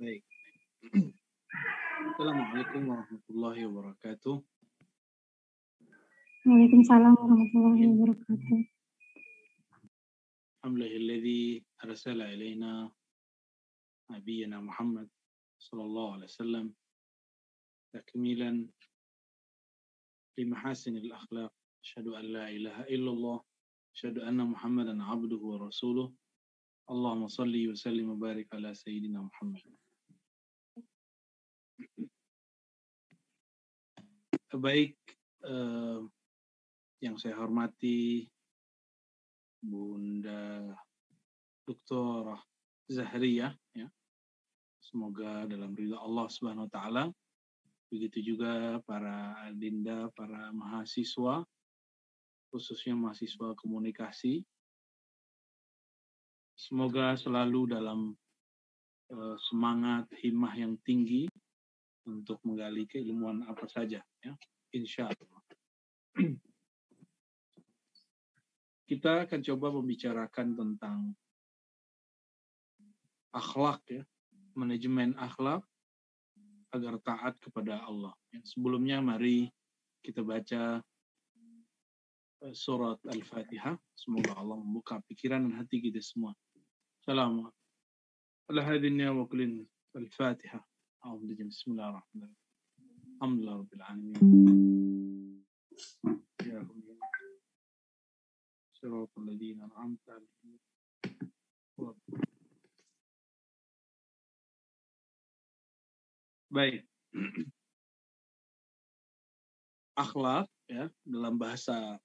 السلام 2.08 2.38
عليكم 2.40 2.88
ورحمة 2.88 3.24
الله 3.30 3.56
وبركاته. 3.68 4.34
وعليكم 6.48 6.80
السلام 6.80 7.14
ورحمة 7.20 7.52
الله 7.52 7.80
وبركاته. 7.92 8.56
الحمد 10.56 10.76
لله 10.80 10.96
الذي 10.96 11.64
أرسل 11.84 12.16
إلينا 12.16 12.88
نبينا 14.10 14.60
محمد 14.64 15.08
صلى 15.68 15.82
الله 15.84 16.06
عليه 16.12 16.28
وسلم 16.32 16.66
تكميلا 17.92 18.68
لمحاسن 20.40 20.96
الأخلاق. 20.96 21.52
أشهد 21.84 22.06
أن 22.08 22.24
لا 22.24 22.48
إله 22.48 22.88
إلا 22.88 23.10
الله. 23.10 23.38
أشهد 23.96 24.16
أن 24.24 24.40
محمدا 24.48 24.96
عبده 25.04 25.40
ورسوله. 25.44 26.08
اللهم 26.88 27.28
صل 27.28 27.52
وسلم 27.68 28.06
وبارك 28.16 28.48
على 28.56 28.72
سيدنا 28.72 29.28
محمد. 29.28 29.79
Baik, 34.50 34.98
eh, 35.46 36.02
yang 37.06 37.14
saya 37.14 37.38
hormati 37.38 38.26
Bunda 39.62 40.74
Dr. 41.62 42.34
Zahriyah 42.90 43.54
ya. 43.78 43.86
Semoga 44.82 45.46
dalam 45.46 45.70
ridha 45.78 46.02
Allah 46.02 46.26
Subhanahu 46.26 46.66
wa 46.66 46.72
taala 46.74 47.04
begitu 47.94 48.34
juga 48.34 48.82
para 48.82 49.38
adinda, 49.46 50.10
para 50.18 50.50
mahasiswa 50.50 51.46
khususnya 52.50 52.98
mahasiswa 52.98 53.54
komunikasi 53.54 54.42
semoga 56.58 57.14
selalu 57.14 57.70
dalam 57.70 58.18
uh, 59.14 59.36
semangat 59.46 60.10
himmah 60.18 60.54
yang 60.58 60.74
tinggi 60.82 61.30
untuk 62.10 62.42
menggali 62.42 62.90
keilmuan 62.90 63.46
apa 63.46 63.70
saja 63.70 64.02
ya 64.02 64.32
insya 64.74 65.06
Allah 65.06 65.40
kita 68.90 69.22
akan 69.22 69.40
coba 69.46 69.66
membicarakan 69.70 70.58
tentang 70.58 71.14
akhlak 73.30 73.78
ya, 73.86 74.02
manajemen 74.58 75.14
akhlak 75.14 75.62
agar 76.74 76.98
taat 77.02 77.38
kepada 77.38 77.82
Allah. 77.86 78.10
Ya, 78.34 78.42
sebelumnya 78.42 78.98
mari 78.98 79.46
kita 80.02 80.26
baca 80.26 80.82
eh, 82.42 82.54
surat 82.54 82.98
Al-Fatihah. 83.06 83.78
Semoga 83.94 84.38
Allah 84.38 84.58
membuka 84.58 84.98
pikiran 85.06 85.46
dan 85.46 85.54
hati 85.62 85.82
kita 85.82 86.02
semua. 86.02 86.34
Salam. 87.06 87.46
Ala 88.50 88.62
hadinnya 88.66 89.14
wa 89.14 89.26
Al-Fatihah. 89.94 90.62
Bismillahirrahmanirrahim. 91.45 92.35
Alhamdulillah 93.21 93.55
Rabbil 93.63 93.83
Alamin. 93.85 94.15
Ya 96.43 96.59
Allah. 96.61 96.95
صراط 98.85 99.17
الذين 99.17 99.65
أنعمت 99.65 100.05
عليهم 100.09 100.59
Baik. 106.55 106.87
Akhlak 109.99 110.47
ya 110.71 110.87
dalam 111.03 111.35
bahasa 111.35 111.99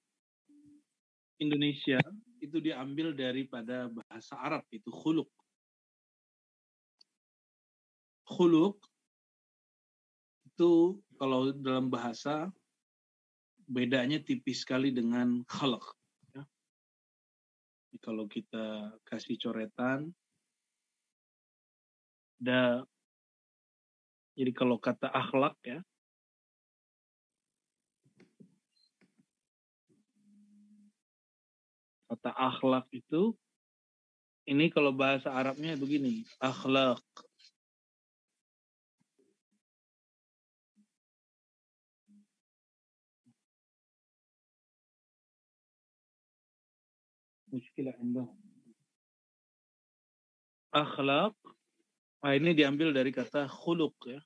Indonesia 1.39 2.03
itu 2.43 2.59
diambil 2.59 3.15
daripada 3.15 3.87
bahasa 3.87 4.35
Arab 4.43 4.67
itu 4.75 4.91
khuluk. 4.91 5.31
Khuluk 8.26 8.82
itu 10.50 10.98
kalau 11.16 11.54
dalam 11.54 11.86
bahasa 11.86 12.50
bedanya 13.70 14.18
tipis 14.18 14.66
sekali 14.66 14.90
dengan 14.90 15.46
khalq 15.46 15.96
kalau 18.00 18.28
kita 18.28 18.92
kasih 19.08 19.36
coretan, 19.40 20.12
ada 22.40 22.84
jadi 24.36 24.52
kalau 24.52 24.76
kata 24.76 25.08
akhlak 25.08 25.56
ya, 25.64 25.80
kata 32.12 32.30
akhlak 32.36 32.86
itu 32.92 33.32
ini 34.46 34.70
kalau 34.70 34.94
bahasa 34.94 35.32
Arabnya 35.34 35.74
begini, 35.74 36.22
akhlak. 36.38 37.02
muskilah 47.55 47.95
عندهم 47.99 48.51
akhlak 50.71 51.35
nah 52.23 52.31
ini 52.31 52.55
diambil 52.55 52.95
dari 52.95 53.11
kata 53.11 53.43
khuluk 53.51 53.91
ya 54.07 54.23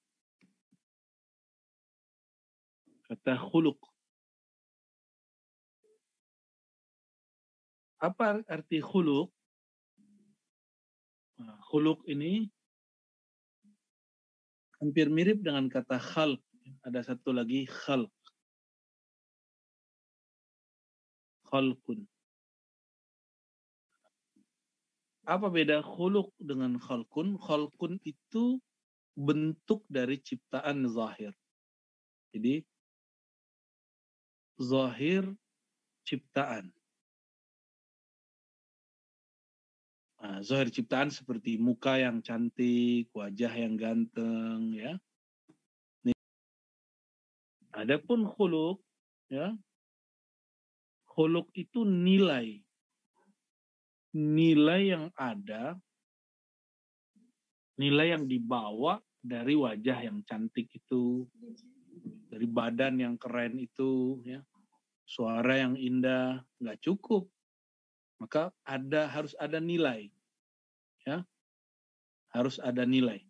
kata 3.09 3.33
khuluk 3.33 3.81
apa 7.97 8.45
arti 8.45 8.77
khuluk 8.77 9.33
nah, 11.41 11.57
khuluk 11.65 12.05
ini 12.05 12.45
hampir 14.77 15.09
mirip 15.09 15.41
dengan 15.41 15.65
kata 15.65 15.97
khalq 15.97 16.43
ada 16.85 17.01
satu 17.01 17.33
lagi 17.33 17.65
khalq 17.65 18.13
khalqun 21.49 22.05
Apa 25.30 25.46
beda 25.46 25.78
khuluk 25.86 26.34
dengan 26.42 26.74
khalkun? 26.82 27.38
Khalkun 27.38 28.02
itu 28.02 28.58
bentuk 29.14 29.86
dari 29.86 30.18
ciptaan 30.18 30.90
zahir. 30.90 31.30
Jadi 32.34 32.66
zahir 34.58 35.30
ciptaan. 36.02 36.74
Nah, 40.18 40.42
zahir 40.42 40.66
ciptaan 40.74 41.14
seperti 41.14 41.62
muka 41.62 41.94
yang 41.94 42.18
cantik, 42.26 43.06
wajah 43.14 43.54
yang 43.54 43.78
ganteng, 43.78 44.74
ya. 44.74 44.98
Adapun 47.70 48.26
khuluk, 48.26 48.82
ya, 49.30 49.54
khuluk 51.06 51.46
itu 51.54 51.86
nilai 51.86 52.66
nilai 54.14 54.94
yang 54.94 55.06
ada, 55.14 55.78
nilai 57.78 58.18
yang 58.18 58.24
dibawa 58.26 58.98
dari 59.20 59.54
wajah 59.54 59.98
yang 60.04 60.24
cantik 60.26 60.66
itu, 60.74 61.26
dari 62.30 62.46
badan 62.46 62.98
yang 62.98 63.14
keren 63.20 63.58
itu, 63.58 64.22
ya, 64.26 64.42
suara 65.06 65.58
yang 65.58 65.74
indah, 65.78 66.42
nggak 66.58 66.80
cukup. 66.82 67.30
Maka 68.20 68.52
ada 68.66 69.08
harus 69.08 69.32
ada 69.40 69.58
nilai, 69.62 70.12
ya, 71.08 71.24
harus 72.34 72.60
ada 72.60 72.84
nilai. 72.84 73.24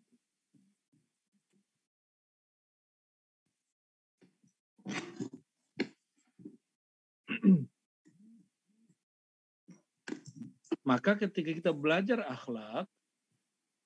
Maka 10.85 11.21
ketika 11.21 11.51
kita 11.53 11.73
belajar 11.77 12.25
akhlak, 12.25 12.89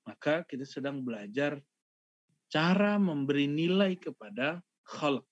maka 0.07 0.45
kita 0.47 0.63
sedang 0.63 1.03
belajar 1.03 1.59
cara 2.53 3.01
memberi 3.03 3.51
nilai 3.51 3.99
kepada 3.99 4.63
khalq, 4.87 5.27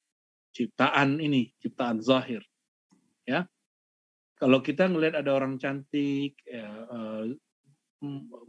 ciptaan 0.57 1.23
ini, 1.23 1.55
ciptaan 1.63 2.03
zahir. 2.03 2.43
Ya. 3.23 3.47
Kalau 4.35 4.59
kita 4.59 4.91
ngelihat 4.91 5.23
ada 5.23 5.39
orang 5.39 5.55
cantik, 5.63 6.35
ya, 6.43 6.67
uh, 6.67 7.31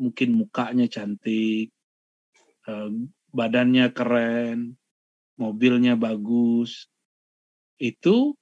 mungkin 0.02 0.30
mukanya 0.34 0.90
cantik, 0.90 1.70
uh, 2.66 2.90
badannya 3.30 3.94
keren, 3.94 4.74
mobilnya 5.38 5.94
bagus, 5.94 6.90
itu 7.78 8.34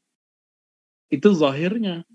itu 1.12 1.30
zahirnya. 1.36 2.08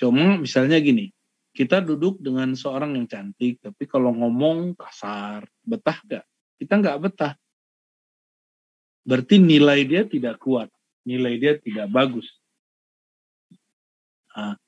Cuma 0.00 0.40
misalnya 0.40 0.80
gini, 0.80 1.13
kita 1.54 1.78
duduk 1.78 2.18
dengan 2.18 2.50
seorang 2.58 2.98
yang 2.98 3.06
cantik, 3.06 3.62
tapi 3.62 3.86
kalau 3.86 4.10
ngomong 4.10 4.74
kasar, 4.74 5.46
betah 5.62 5.98
gak? 6.02 6.24
Kita 6.58 6.82
nggak 6.82 6.98
betah. 6.98 7.34
Berarti 9.06 9.38
nilai 9.38 9.86
dia 9.86 10.02
tidak 10.02 10.42
kuat, 10.42 10.66
nilai 11.06 11.38
dia 11.38 11.54
tidak 11.54 11.86
bagus. 11.94 12.26
Nah, 14.34 14.58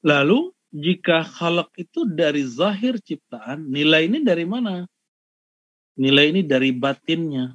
lalu 0.00 0.48
jika 0.72 1.28
khalaq 1.28 1.68
itu 1.76 2.08
dari 2.08 2.40
zahir 2.48 2.96
ciptaan, 2.96 3.68
nilai 3.68 4.08
ini 4.08 4.24
dari 4.24 4.48
mana? 4.48 4.88
Nilai 5.98 6.32
ini 6.32 6.40
dari 6.40 6.72
batinnya. 6.72 7.52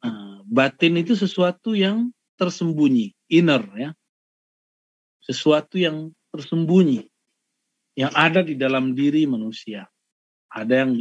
Nah, 0.00 0.40
batin 0.46 0.96
itu 0.96 1.12
sesuatu 1.12 1.76
yang 1.76 2.08
tersembunyi, 2.40 3.12
inner 3.28 3.64
ya. 3.76 3.90
Sesuatu 5.26 5.74
yang 5.76 6.14
tersembunyi 6.30 7.10
yang 7.98 8.12
ada 8.14 8.44
di 8.44 8.54
dalam 8.54 8.92
diri 8.92 9.26
manusia. 9.26 9.88
Ada 10.52 10.86
yang 10.86 10.92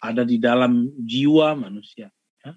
ada 0.00 0.24
di 0.24 0.40
dalam 0.40 0.88
jiwa 1.04 1.52
manusia. 1.54 2.08
Ya. 2.40 2.56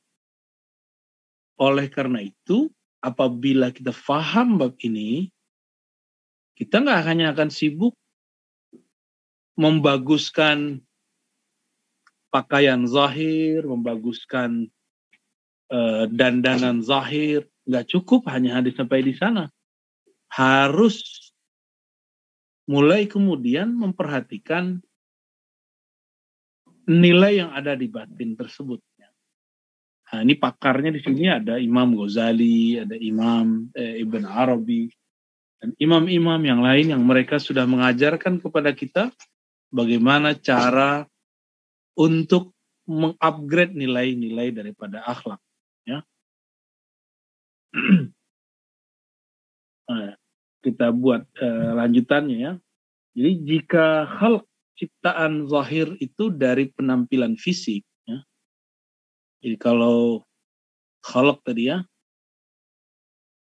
Oleh 1.59 1.91
karena 1.91 2.23
itu, 2.23 2.71
apabila 3.03 3.69
kita 3.75 3.91
faham 3.91 4.55
bab 4.55 4.79
ini, 4.79 5.27
kita 6.55 6.79
nggak 6.79 7.03
hanya 7.03 7.35
akan 7.35 7.51
sibuk 7.51 7.93
membaguskan 9.59 10.81
pakaian 12.33 12.87
zahir, 12.89 13.61
membaguskan 13.67 14.71
uh, 15.69 16.09
dandanan 16.09 16.81
zahir, 16.81 17.45
nggak 17.67 17.85
cukup 17.91 18.25
hanya 18.31 18.57
hadis 18.57 18.73
sampai 18.73 19.05
di 19.05 19.13
sana. 19.13 19.51
Harus 20.33 21.29
mulai 22.65 23.05
kemudian 23.05 23.69
memperhatikan 23.75 24.81
nilai 26.89 27.43
yang 27.45 27.51
ada 27.53 27.77
di 27.77 27.87
batin 27.87 28.35
tersebut. 28.35 28.81
Nah, 30.13 30.21
ini 30.21 30.37
pakarnya 30.37 30.93
di 30.93 31.01
sini 31.01 31.25
ada 31.25 31.57
Imam 31.57 31.97
Ghazali, 31.97 32.77
ada 32.77 32.93
Imam 32.93 33.65
eh, 33.73 34.05
Ibn 34.05 34.29
Arabi, 34.29 34.85
dan 35.57 35.73
imam-imam 35.81 36.37
yang 36.45 36.61
lain 36.61 36.93
yang 36.93 37.01
mereka 37.01 37.41
sudah 37.41 37.65
mengajarkan 37.65 38.37
kepada 38.37 38.77
kita 38.77 39.09
bagaimana 39.73 40.37
cara 40.37 41.09
untuk 41.97 42.53
mengupgrade 42.85 43.73
nilai-nilai 43.73 44.53
daripada 44.53 45.01
akhlak. 45.01 45.41
Ya. 45.81 46.05
nah, 49.89 50.13
kita 50.63 50.95
buat 50.95 51.27
uh, 51.43 51.75
lanjutannya 51.77 52.37
ya. 52.39 52.53
Jadi 53.13 53.31
jika 53.45 54.07
hal 54.07 54.41
ciptaan 54.79 55.45
zahir 55.45 55.93
itu 56.01 56.33
dari 56.33 56.71
penampilan 56.73 57.37
fisik, 57.37 57.85
ya. 58.09 58.23
Jadi 59.43 59.59
kalau 59.59 60.25
khalq 61.05 61.43
tadi 61.45 61.69
ya, 61.69 61.85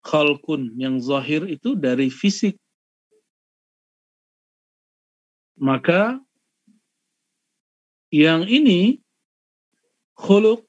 khalqun 0.04 0.76
yang 0.76 1.00
zahir 1.00 1.46
itu 1.48 1.72
dari 1.78 2.12
fisik. 2.12 2.58
Maka 5.56 6.20
yang 8.12 8.44
ini 8.44 9.00
khuluk 10.14 10.68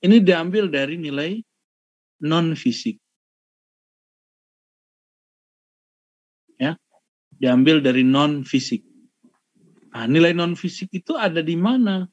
ini 0.00 0.22
diambil 0.22 0.70
dari 0.70 0.94
nilai 0.94 1.42
non 2.22 2.54
fisik. 2.54 3.02
Diambil 7.36 7.84
dari 7.84 8.00
non 8.00 8.42
fisik. 8.42 8.80
Nah, 9.92 10.08
nilai 10.08 10.32
non 10.32 10.56
fisik 10.56 10.92
itu 10.92 11.16
ada 11.16 11.40
di 11.40 11.56
mana? 11.56 12.08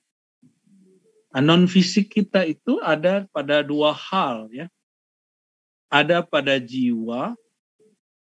Nah, 1.32 1.42
non 1.42 1.68
fisik 1.68 2.12
kita 2.12 2.44
itu 2.48 2.80
ada 2.84 3.28
pada 3.32 3.64
dua 3.64 3.96
hal 3.96 4.52
ya. 4.52 4.68
Ada 5.94 6.26
pada 6.26 6.58
jiwa, 6.58 7.38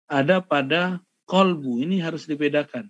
ada 0.06 0.38
pada 0.42 1.02
kolbu. 1.26 1.84
Ini 1.84 2.00
harus 2.00 2.24
dibedakan. 2.24 2.86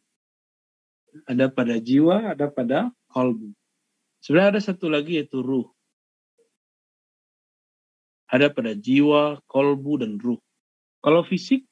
Ada 1.25 1.51
pada 1.51 1.81
jiwa, 1.81 2.37
ada 2.37 2.47
pada 2.53 2.93
kolbu. 3.11 3.53
Sebenarnya 4.23 4.59
ada 4.59 4.63
satu 4.63 4.91
lagi 4.91 5.19
yaitu 5.19 5.43
ruh. 5.43 5.67
Ada 8.29 8.53
pada 8.53 8.77
jiwa, 8.77 9.41
kolbu, 9.49 10.05
dan 10.05 10.21
ruh. 10.21 10.37
Kalau 11.01 11.25
fisik, 11.25 11.65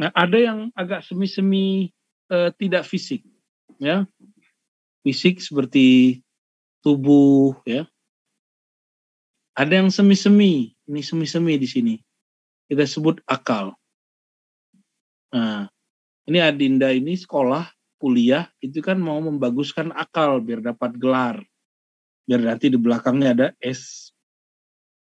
nah 0.00 0.08
ada 0.16 0.40
yang 0.40 0.72
agak 0.72 1.04
semi-semi 1.04 1.92
uh, 2.32 2.48
tidak 2.56 2.88
fisik. 2.88 3.20
ya 3.76 4.08
Fisik 5.04 5.40
seperti 5.40 6.20
tubuh, 6.84 7.56
ya. 7.68 7.84
Ada 9.56 9.84
yang 9.84 9.92
semi-semi, 9.92 10.72
ini 10.88 11.00
semi-semi 11.04 11.60
di 11.60 11.68
sini. 11.68 11.94
Kita 12.68 12.84
sebut 12.84 13.20
akal. 13.28 13.76
Nah, 15.32 15.68
ini 16.24 16.38
Adinda 16.40 16.92
ini 16.92 17.16
sekolah, 17.16 17.68
kuliah, 18.00 18.48
itu 18.62 18.80
kan 18.80 18.96
mau 18.96 19.20
membaguskan 19.20 19.92
akal 19.92 20.40
biar 20.40 20.64
dapat 20.64 20.96
gelar. 20.96 21.36
Biar 22.24 22.40
nanti 22.40 22.70
di 22.72 22.78
belakangnya 22.78 23.28
ada 23.34 23.46
S 23.60 24.09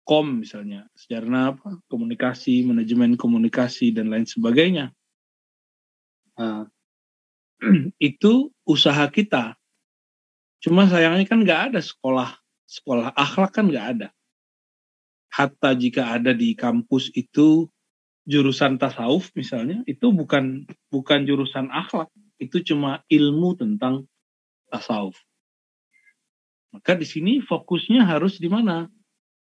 kom 0.09 0.41
misalnya, 0.41 0.89
sejarah 0.97 1.53
apa? 1.53 1.77
Komunikasi, 1.85 2.65
manajemen 2.65 3.13
komunikasi 3.13 3.93
dan 3.93 4.09
lain 4.09 4.25
sebagainya. 4.25 4.89
Nah, 6.33 6.65
itu 8.01 8.49
usaha 8.65 9.05
kita. 9.13 9.53
Cuma 10.65 10.89
sayangnya 10.89 11.29
kan 11.29 11.45
nggak 11.45 11.61
ada 11.69 11.79
sekolah 11.85 12.33
sekolah 12.65 13.13
akhlak 13.13 13.53
kan 13.53 13.69
nggak 13.69 13.87
ada. 13.93 14.09
Hatta 15.29 15.77
jika 15.77 16.17
ada 16.17 16.33
di 16.33 16.57
kampus 16.57 17.13
itu 17.13 17.69
jurusan 18.25 18.81
tasawuf 18.81 19.29
misalnya 19.37 19.85
itu 19.85 20.09
bukan 20.09 20.65
bukan 20.93 21.25
jurusan 21.25 21.69
akhlak 21.69 22.09
itu 22.37 22.61
cuma 22.61 23.01
ilmu 23.09 23.57
tentang 23.57 24.05
tasawuf 24.69 25.17
maka 26.69 26.93
di 26.93 27.09
sini 27.09 27.41
fokusnya 27.41 28.05
harus 28.05 28.37
di 28.37 28.45
mana 28.45 28.85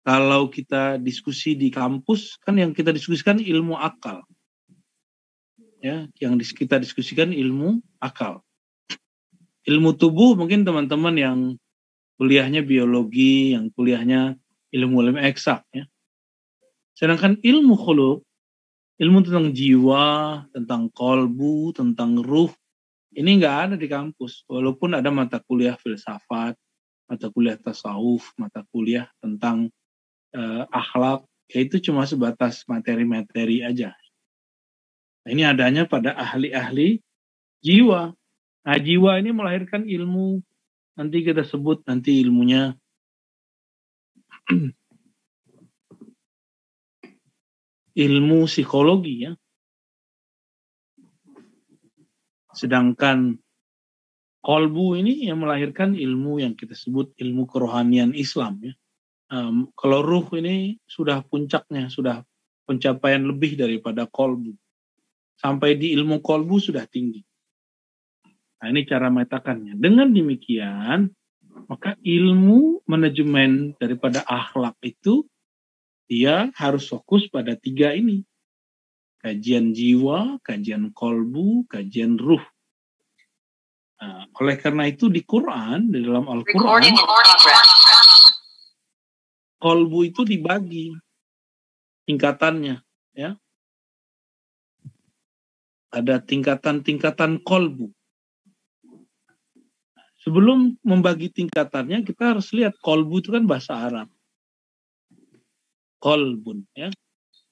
kalau 0.06 0.46
kita 0.46 1.02
diskusi 1.02 1.58
di 1.58 1.66
kampus 1.66 2.38
kan 2.38 2.54
yang 2.54 2.70
kita 2.70 2.94
diskusikan 2.94 3.42
ilmu 3.42 3.74
akal. 3.74 4.22
Ya 5.82 6.06
yang 6.22 6.38
kita 6.38 6.78
diskusikan 6.78 7.34
ilmu 7.34 7.82
akal. 7.98 8.38
Ilmu 9.66 9.98
tubuh 9.98 10.38
mungkin 10.38 10.62
teman-teman 10.62 11.14
yang 11.18 11.38
kuliahnya 12.22 12.62
biologi 12.62 13.58
yang 13.58 13.74
kuliahnya 13.74 14.38
ilmu 14.70 15.10
ilmu 15.10 15.18
eksak 15.26 15.66
ya. 15.74 15.90
Sedangkan 16.94 17.42
ilmu 17.42 17.74
khuluk 17.74 18.22
ilmu 19.02 19.26
tentang 19.26 19.52
jiwa, 19.52 20.06
tentang 20.54 20.88
kolbu, 20.88 21.74
tentang 21.76 22.16
ruh, 22.22 22.48
ini 23.12 23.36
nggak 23.36 23.56
ada 23.68 23.74
di 23.76 23.90
kampus. 23.90 24.46
Walaupun 24.48 24.96
ada 24.96 25.12
mata 25.12 25.36
kuliah 25.44 25.76
filsafat, 25.76 26.56
mata 27.04 27.26
kuliah 27.28 27.60
tasawuf, 27.60 28.32
mata 28.40 28.64
kuliah 28.72 29.10
tentang 29.20 29.68
uh, 30.36 30.68
akhlak, 30.68 31.24
ya 31.48 31.64
itu 31.64 31.80
cuma 31.80 32.04
sebatas 32.04 32.68
materi-materi 32.68 33.64
aja. 33.64 33.96
Nah, 35.24 35.30
ini 35.32 35.42
adanya 35.42 35.88
pada 35.88 36.12
ahli-ahli 36.14 37.00
jiwa. 37.64 38.14
Nah, 38.66 38.78
jiwa 38.78 39.18
ini 39.18 39.32
melahirkan 39.32 39.88
ilmu, 39.88 40.44
nanti 40.94 41.24
kita 41.24 41.42
sebut 41.42 41.82
nanti 41.88 42.22
ilmunya 42.22 42.76
ilmu 48.06 48.46
psikologi 48.46 49.26
ya. 49.26 49.32
Sedangkan 52.56 53.36
kolbu 54.40 54.96
ini 54.96 55.26
yang 55.26 55.42
melahirkan 55.42 55.98
ilmu 55.98 56.38
yang 56.38 56.54
kita 56.54 56.72
sebut 56.78 57.12
ilmu 57.18 57.50
kerohanian 57.50 58.14
Islam 58.14 58.62
ya. 58.62 58.78
Um, 59.26 59.74
kalau 59.74 60.06
ruh 60.06 60.26
ini 60.38 60.78
sudah 60.86 61.22
puncaknya, 61.26 61.90
sudah 61.90 62.22
pencapaian 62.62 63.22
lebih 63.26 63.58
daripada 63.58 64.06
kolbu. 64.06 64.54
Sampai 65.36 65.74
di 65.74 65.92
ilmu 65.98 66.22
kolbu 66.22 66.62
sudah 66.62 66.86
tinggi. 66.86 67.22
Nah 68.62 68.66
ini 68.70 68.86
cara 68.86 69.10
metakannya. 69.10 69.74
Dengan 69.76 70.14
demikian, 70.14 71.10
maka 71.66 71.98
ilmu 72.00 72.86
manajemen 72.86 73.74
daripada 73.76 74.22
akhlak 74.24 74.78
itu 74.86 75.26
dia 76.06 76.54
harus 76.54 76.86
fokus 76.86 77.26
pada 77.26 77.58
tiga 77.58 77.92
ini. 77.92 78.22
Kajian 79.18 79.74
jiwa, 79.74 80.38
kajian 80.46 80.94
kolbu, 80.94 81.66
kajian 81.66 82.14
ruh. 82.14 82.42
Nah, 83.96 84.28
oleh 84.38 84.60
karena 84.60 84.86
itu 84.86 85.08
di 85.08 85.24
Quran, 85.24 85.88
di 85.88 86.04
dalam 86.04 86.28
Al-Quran, 86.28 86.94
kolbu 89.66 90.06
itu 90.06 90.22
dibagi 90.22 90.94
tingkatannya. 92.06 92.78
ya 93.18 93.34
Ada 95.90 96.22
tingkatan-tingkatan 96.22 97.42
kolbu. 97.42 97.90
Sebelum 100.22 100.78
membagi 100.86 101.34
tingkatannya, 101.34 102.06
kita 102.06 102.34
harus 102.34 102.54
lihat 102.54 102.78
kolbu 102.78 103.18
itu 103.18 103.34
kan 103.34 103.42
bahasa 103.42 103.74
Arab 103.74 104.06
kolbun 106.06 106.62
ya 106.76 106.92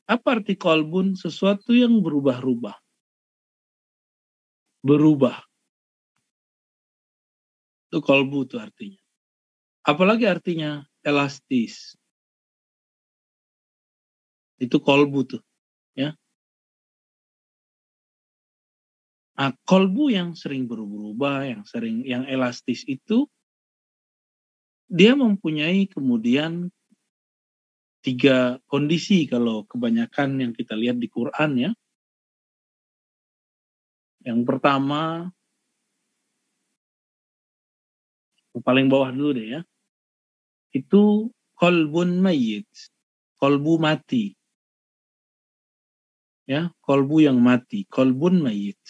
apa 0.05 0.39
arti 0.39 0.55
kolbun 0.55 1.17
sesuatu 1.17 1.73
yang 1.73 1.99
berubah-ubah 2.05 2.77
berubah 4.85 5.41
Itu 7.95 8.03
kolbu 8.03 8.43
itu 8.43 8.59
artinya. 8.59 8.99
Apalagi 9.87 10.27
artinya 10.27 10.83
elastis. 11.07 11.95
Itu 14.59 14.79
kolbu 14.79 15.21
tuh. 15.27 15.43
Ya. 15.99 16.15
Nah, 19.35 19.51
kolbu 19.67 20.15
yang 20.15 20.39
sering 20.39 20.71
berubah-ubah, 20.71 21.39
yang 21.51 21.63
sering 21.67 22.07
yang 22.07 22.23
elastis 22.31 22.87
itu 22.87 23.27
dia 24.87 25.19
mempunyai 25.19 25.91
kemudian 25.91 26.71
tiga 28.05 28.63
kondisi 28.71 29.27
kalau 29.27 29.67
kebanyakan 29.67 30.39
yang 30.39 30.53
kita 30.55 30.79
lihat 30.79 31.03
di 31.03 31.09
Quran 31.11 31.51
ya. 31.59 31.71
Yang 34.23 34.41
pertama 34.47 35.33
paling 38.63 38.87
bawah 38.87 39.11
dulu 39.11 39.35
deh 39.35 39.49
ya. 39.59 39.61
Itu 40.71 41.33
kolbun 41.59 42.23
mayit, 42.23 42.71
kolbu 43.43 43.83
mati. 43.83 44.37
Ya, 46.45 46.69
kolbu 46.85 47.25
yang 47.25 47.41
mati, 47.41 47.89
kolbun 47.89 48.45
mayit. 48.45 48.81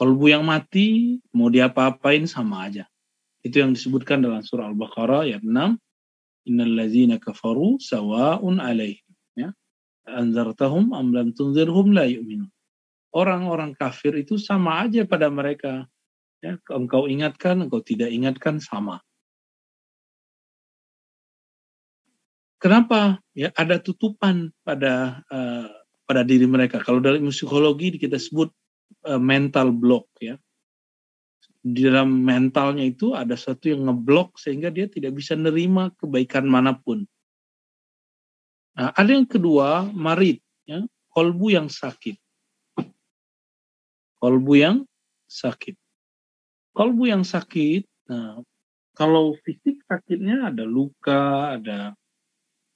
Kolbu 0.00 0.32
yang 0.32 0.48
mati 0.48 1.18
mau 1.36 1.52
diapa-apain 1.52 2.24
sama 2.24 2.70
aja. 2.70 2.88
Itu 3.44 3.60
yang 3.60 3.76
disebutkan 3.76 4.24
dalam 4.24 4.40
surah 4.40 4.72
Al-Baqarah 4.72 5.28
ayat 5.28 5.44
6. 5.44 5.76
Innal 6.48 6.72
ladzina 6.72 7.20
kafaru 7.20 7.76
sawa'un 7.76 8.64
alaihim. 8.64 9.04
Ya. 9.36 9.52
Anzartahum 10.08 10.96
am 10.96 11.12
lam 11.12 11.36
tunzirhum 11.36 11.92
la 11.92 12.08
yu'minun. 12.08 12.48
Orang-orang 13.12 13.76
kafir 13.76 14.16
itu 14.16 14.40
sama 14.40 14.88
aja 14.88 15.04
pada 15.04 15.28
mereka. 15.28 15.84
Ya, 16.40 16.56
engkau 16.72 17.10
ingatkan, 17.10 17.60
engkau 17.60 17.84
tidak 17.84 18.08
ingatkan 18.08 18.62
sama. 18.62 19.04
Kenapa? 22.58 23.22
Ya 23.38 23.54
ada 23.54 23.78
tutupan 23.78 24.50
pada 24.66 25.22
uh, 25.30 25.70
pada 26.08 26.24
diri 26.24 26.48
mereka. 26.48 26.80
Kalau 26.80 27.04
dalam 27.04 27.28
psikologi 27.28 28.00
kita 28.00 28.16
sebut 28.16 28.48
uh, 29.04 29.20
mental 29.20 29.76
block 29.76 30.08
ya. 30.24 30.40
Di 31.60 31.84
dalam 31.84 32.24
mentalnya 32.24 32.80
itu 32.80 33.12
ada 33.12 33.36
satu 33.36 33.68
yang 33.68 33.84
ngeblok 33.84 34.40
sehingga 34.40 34.72
dia 34.72 34.88
tidak 34.88 35.12
bisa 35.20 35.36
nerima 35.36 35.92
kebaikan 36.00 36.48
mana 36.48 36.72
pun. 36.72 37.04
Nah, 38.78 38.94
ada 38.94 39.10
yang 39.10 39.26
kedua, 39.26 39.90
marit, 39.90 40.40
ya, 40.64 40.86
kolbu 41.12 41.50
yang 41.50 41.68
sakit. 41.68 42.14
Kolbu 44.22 44.52
yang 44.54 44.86
sakit. 45.26 45.74
Kolbu 46.72 47.10
yang 47.10 47.26
sakit, 47.26 47.84
nah, 48.06 48.38
kalau 48.94 49.34
fisik 49.42 49.82
sakitnya 49.90 50.54
ada 50.54 50.62
luka, 50.62 51.58
ada 51.58 51.98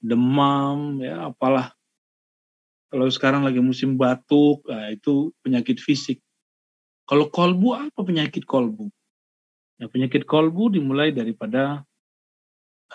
demam, 0.03 0.99
ya 0.99 1.31
apalah 1.31 1.71
kalau 2.93 3.09
sekarang 3.09 3.41
lagi 3.41 3.57
musim 3.57 3.97
batuk, 3.97 4.61
nah 4.69 4.93
itu 4.93 5.33
penyakit 5.41 5.81
fisik. 5.81 6.21
Kalau 7.09 7.25
kolbu 7.25 7.73
apa 7.73 8.05
penyakit 8.05 8.45
kolbu? 8.45 8.85
Ya, 9.81 9.89
penyakit 9.89 10.29
kolbu 10.29 10.77
dimulai 10.77 11.09
daripada 11.09 11.81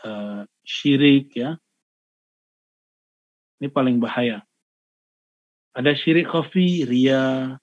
uh, 0.06 0.46
syirik 0.62 1.34
ya. 1.34 1.58
Ini 3.58 3.74
paling 3.74 3.98
bahaya. 3.98 4.46
Ada 5.74 5.98
syirik 5.98 6.30
khafi, 6.30 6.86
ria, 6.86 7.58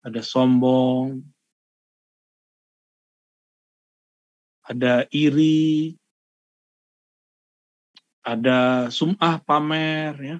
ada 0.00 0.20
sombong, 0.24 1.20
ada 4.64 5.04
iri, 5.12 6.00
ada 8.24 8.88
sum'ah 8.88 9.36
pamer 9.44 10.16
ya. 10.16 10.38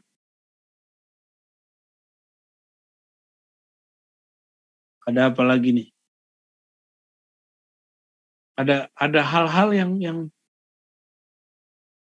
Ada 5.05 5.29
apa 5.29 5.43
lagi 5.45 5.71
nih? 5.77 5.89
Ada 8.57 8.89
ada 8.97 9.21
hal-hal 9.21 9.69
yang 9.77 9.93
yang 10.01 10.19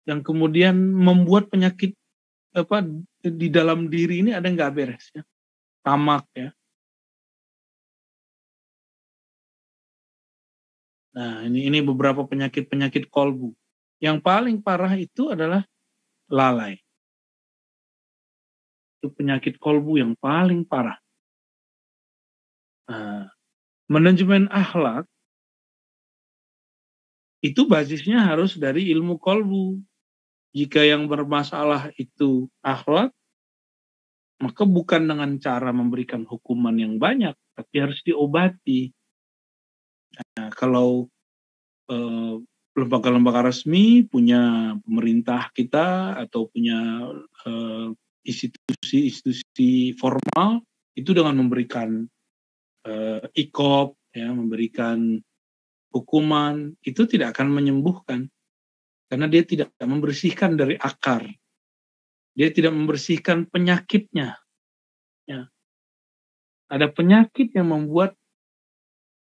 yang 0.07 0.23
kemudian 0.23 0.77
membuat 0.95 1.51
penyakit 1.51 1.91
apa 2.55 2.87
di 3.21 3.47
dalam 3.51 3.91
diri 3.91 4.23
ini 4.23 4.31
ada 4.31 4.47
nggak 4.47 4.71
beres 4.71 5.11
ya? 5.11 5.23
Tamak 5.83 6.23
ya. 6.31 6.49
Nah 11.17 11.43
ini 11.43 11.67
ini 11.67 11.83
beberapa 11.83 12.23
penyakit 12.23 12.71
penyakit 12.71 13.11
kolbu. 13.11 13.51
Yang 13.99 14.21
paling 14.23 14.61
parah 14.63 14.93
itu 14.95 15.33
adalah 15.33 15.65
lalai. 16.29 16.77
Itu 19.01 19.11
penyakit 19.11 19.59
kolbu 19.59 19.99
yang 19.99 20.13
paling 20.15 20.63
parah 20.63 20.95
Nah, 22.87 23.27
manajemen 23.91 24.47
akhlak 24.47 25.03
itu 27.43 27.67
basisnya 27.69 28.23
harus 28.23 28.57
dari 28.57 28.89
ilmu 28.91 29.19
kolbu. 29.21 29.79
Jika 30.55 30.81
yang 30.81 31.05
bermasalah 31.05 31.93
itu 31.99 32.49
akhlak, 32.65 33.13
maka 34.41 34.63
bukan 34.65 35.05
dengan 35.05 35.37
cara 35.37 35.69
memberikan 35.69 36.25
hukuman 36.25 36.73
yang 36.73 36.97
banyak, 36.97 37.35
tapi 37.53 37.75
harus 37.77 37.99
diobati. 38.01 38.89
Nah, 40.37 40.49
kalau 40.55 41.05
eh, 41.91 42.35
lembaga-lembaga 42.77 43.49
resmi 43.49 44.05
punya 44.05 44.73
pemerintah 44.81 45.49
kita 45.53 46.17
atau 46.25 46.49
punya 46.49 47.09
eh, 47.45 47.87
institusi-institusi 48.25 49.93
formal 49.97 50.65
itu 50.97 51.13
dengan 51.13 51.37
memberikan 51.37 52.09
uh, 52.87 53.21
ikop 53.35 53.99
ya 54.15 54.31
memberikan 54.31 55.19
hukuman 55.91 56.73
itu 56.81 57.03
tidak 57.05 57.37
akan 57.37 57.51
menyembuhkan. 57.51 58.31
Karena 59.07 59.27
dia 59.31 59.43
tidak 59.47 59.71
membersihkan 59.79 60.59
dari 60.59 60.75
akar. 60.75 61.23
Dia 62.35 62.51
tidak 62.51 62.75
membersihkan 62.75 63.47
penyakitnya. 63.47 64.35
Ya. 65.23 65.47
Ada 66.67 66.91
penyakit 66.91 67.55
yang 67.55 67.71
membuat 67.71 68.19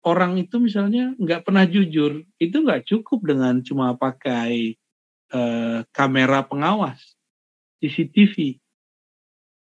orang 0.03 0.35
itu 0.43 0.59
misalnya 0.59 1.15
nggak 1.15 1.47
pernah 1.47 1.63
jujur. 1.63 2.27
Itu 2.43 2.67
nggak 2.67 2.91
cukup 2.91 3.23
dengan 3.23 3.63
cuma 3.63 3.95
pakai 3.95 4.75
uh, 5.31 5.87
kamera 5.95 6.43
pengawas 6.43 6.99
CCTV 7.79 8.59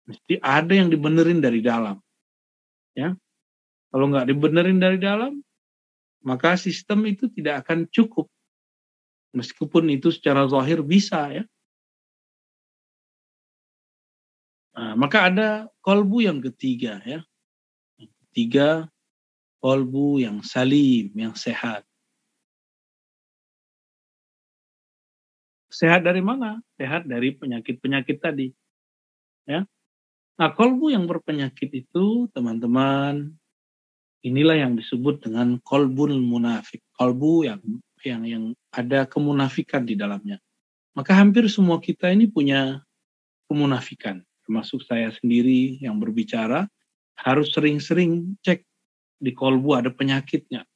mesti 0.09 0.41
ada 0.41 0.73
yang 0.73 0.89
dibenerin 0.89 1.45
dari 1.45 1.61
dalam. 1.61 2.01
Ya 2.97 3.13
kalau 3.89 4.07
nggak 4.13 4.29
dibenerin 4.29 4.81
dari 4.81 5.01
dalam, 5.01 5.41
maka 6.21 6.61
sistem 6.61 7.09
itu 7.09 7.31
tidak 7.33 7.65
akan 7.65 7.89
cukup. 7.89 8.29
Meskipun 9.33 9.89
itu 9.93 10.13
secara 10.13 10.49
zahir 10.49 10.81
bisa 10.85 11.31
ya. 11.33 11.45
Nah, 14.79 14.95
maka 14.95 15.27
ada 15.27 15.49
kolbu 15.83 16.23
yang 16.23 16.39
ketiga 16.39 17.03
ya. 17.03 17.21
Yang 17.99 18.13
ketiga, 18.25 18.69
kolbu 19.59 20.23
yang 20.23 20.45
salim, 20.47 21.11
yang 21.19 21.35
sehat. 21.35 21.83
Sehat 25.69 26.07
dari 26.07 26.23
mana? 26.23 26.63
Sehat 26.79 27.05
dari 27.05 27.35
penyakit-penyakit 27.35 28.19
tadi. 28.23 28.49
Ya. 29.45 29.67
Nah, 30.39 30.51
kolbu 30.55 30.95
yang 30.95 31.11
berpenyakit 31.11 31.71
itu, 31.75 32.31
teman-teman, 32.31 33.35
Inilah 34.27 34.67
yang 34.67 34.75
disebut 34.75 35.23
dengan 35.23 35.63
kolbul 35.63 36.11
munafik, 36.19 36.83
kolbu 36.99 37.47
yang 37.47 37.63
yang 38.03 38.23
yang 38.27 38.45
ada 38.75 39.07
kemunafikan 39.07 39.87
di 39.87 39.95
dalamnya. 39.95 40.43
Maka 40.99 41.15
hampir 41.15 41.47
semua 41.47 41.79
kita 41.79 42.11
ini 42.11 42.27
punya 42.27 42.83
kemunafikan, 43.47 44.23
termasuk 44.43 44.83
saya 44.83 45.15
sendiri 45.15 45.79
yang 45.79 46.03
berbicara 46.03 46.67
harus 47.19 47.55
sering-sering 47.55 48.35
cek 48.43 48.67
di 49.23 49.31
kolbu 49.35 49.79
ada 49.79 49.91
penyakitnya. 49.95 50.67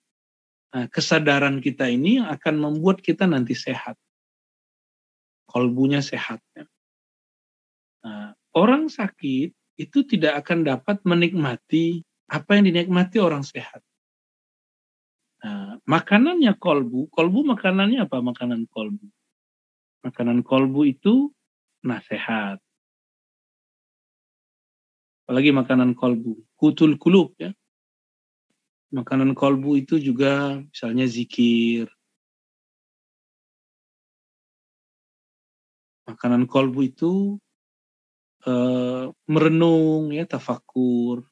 Nah, 0.72 0.87
kesadaran 0.88 1.59
kita 1.59 1.90
ini 1.90 2.22
akan 2.22 2.55
membuat 2.59 3.02
kita 3.02 3.26
nanti 3.26 3.59
sehat. 3.59 3.98
Kolbunya 5.50 6.00
sehat. 6.00 6.40
Nah, 8.02 8.33
orang 8.55 8.87
sakit 8.87 9.52
itu 9.78 9.98
tidak 10.07 10.46
akan 10.46 10.64
dapat 10.64 11.02
menikmati 11.02 12.07
apa 12.33 12.57
yang 12.57 12.64
dinikmati 12.73 13.21
orang 13.21 13.45
sehat. 13.45 13.85
Nah, 15.45 15.77
makanannya 15.85 16.57
kolbu, 16.57 17.12
kolbu 17.12 17.45
makanannya 17.45 18.09
apa? 18.09 18.25
Makanan 18.25 18.64
kolbu. 18.73 19.05
Makanan 20.01 20.40
kolbu 20.40 20.81
itu 20.88 21.29
nasihat. 21.85 22.57
Apalagi 25.23 25.53
makanan 25.53 25.92
kolbu, 25.92 26.40
kutul 26.57 26.97
kulub 26.97 27.37
ya. 27.37 27.53
Makanan 28.92 29.37
kolbu 29.37 29.77
itu 29.77 30.01
juga 30.01 30.61
misalnya 30.61 31.09
zikir. 31.09 31.88
Makanan 36.09 36.45
kolbu 36.45 36.81
itu 36.85 37.12
uh, 38.45 39.09
merenung 39.27 40.12
ya 40.12 40.29
tafakur. 40.29 41.32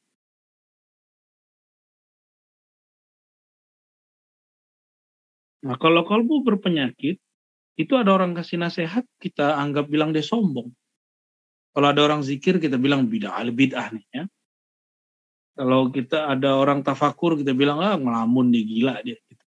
Nah, 5.61 5.77
kalau 5.77 6.01
kolbu 6.01 6.41
berpenyakit, 6.41 7.21
itu 7.77 7.93
ada 7.95 8.11
orang 8.13 8.33
kasih 8.33 8.57
nasihat, 8.57 9.05
kita 9.21 9.57
anggap 9.57 9.87
bilang 9.87 10.09
dia 10.11 10.25
sombong. 10.25 10.73
Kalau 11.71 11.87
ada 11.87 12.01
orang 12.03 12.25
zikir, 12.25 12.59
kita 12.59 12.75
bilang 12.75 13.07
bid'ah, 13.07 13.47
bid'ah 13.47 13.89
nih 13.95 14.05
ya. 14.11 14.23
Kalau 15.55 15.93
kita 15.93 16.31
ada 16.31 16.57
orang 16.57 16.81
tafakur, 16.81 17.37
kita 17.37 17.53
bilang, 17.53 17.79
ah 17.79 17.95
ngelamun 17.95 18.51
dia, 18.51 18.63
gila 18.65 18.95
dia. 19.05 19.19
Gitu. 19.19 19.45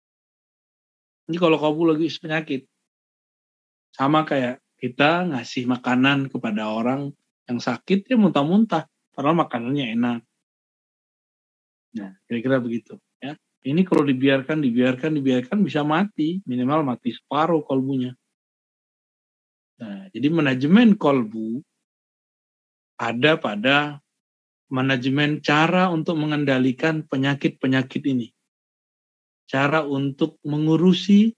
Ini 1.30 1.36
kalau 1.40 1.56
kolbu 1.56 1.96
lagi 1.96 2.06
penyakit. 2.12 2.68
Sama 3.94 4.22
kayak 4.26 4.60
kita 4.78 5.30
ngasih 5.32 5.64
makanan 5.70 6.28
kepada 6.28 6.68
orang 6.68 7.14
yang 7.48 7.58
sakit, 7.58 8.06
dia 8.06 8.18
muntah-muntah. 8.18 8.86
Padahal 9.12 9.36
makanannya 9.38 9.86
enak. 9.94 10.20
Nah, 11.92 12.12
kira-kira 12.26 12.58
begitu. 12.58 12.96
Ini 13.62 13.86
kalau 13.86 14.02
dibiarkan, 14.02 14.58
dibiarkan, 14.58 15.22
dibiarkan 15.22 15.58
bisa 15.62 15.86
mati, 15.86 16.42
minimal 16.42 16.82
mati 16.82 17.14
separuh 17.14 17.62
kolbunya. 17.62 18.10
Nah, 19.78 20.10
jadi 20.10 20.30
manajemen 20.30 20.98
kolbu 20.98 21.62
ada 22.98 23.38
pada 23.38 24.02
manajemen 24.70 25.38
cara 25.38 25.90
untuk 25.90 26.18
mengendalikan 26.18 27.06
penyakit-penyakit 27.06 28.02
ini. 28.02 28.34
Cara 29.46 29.86
untuk 29.86 30.42
mengurusi 30.42 31.30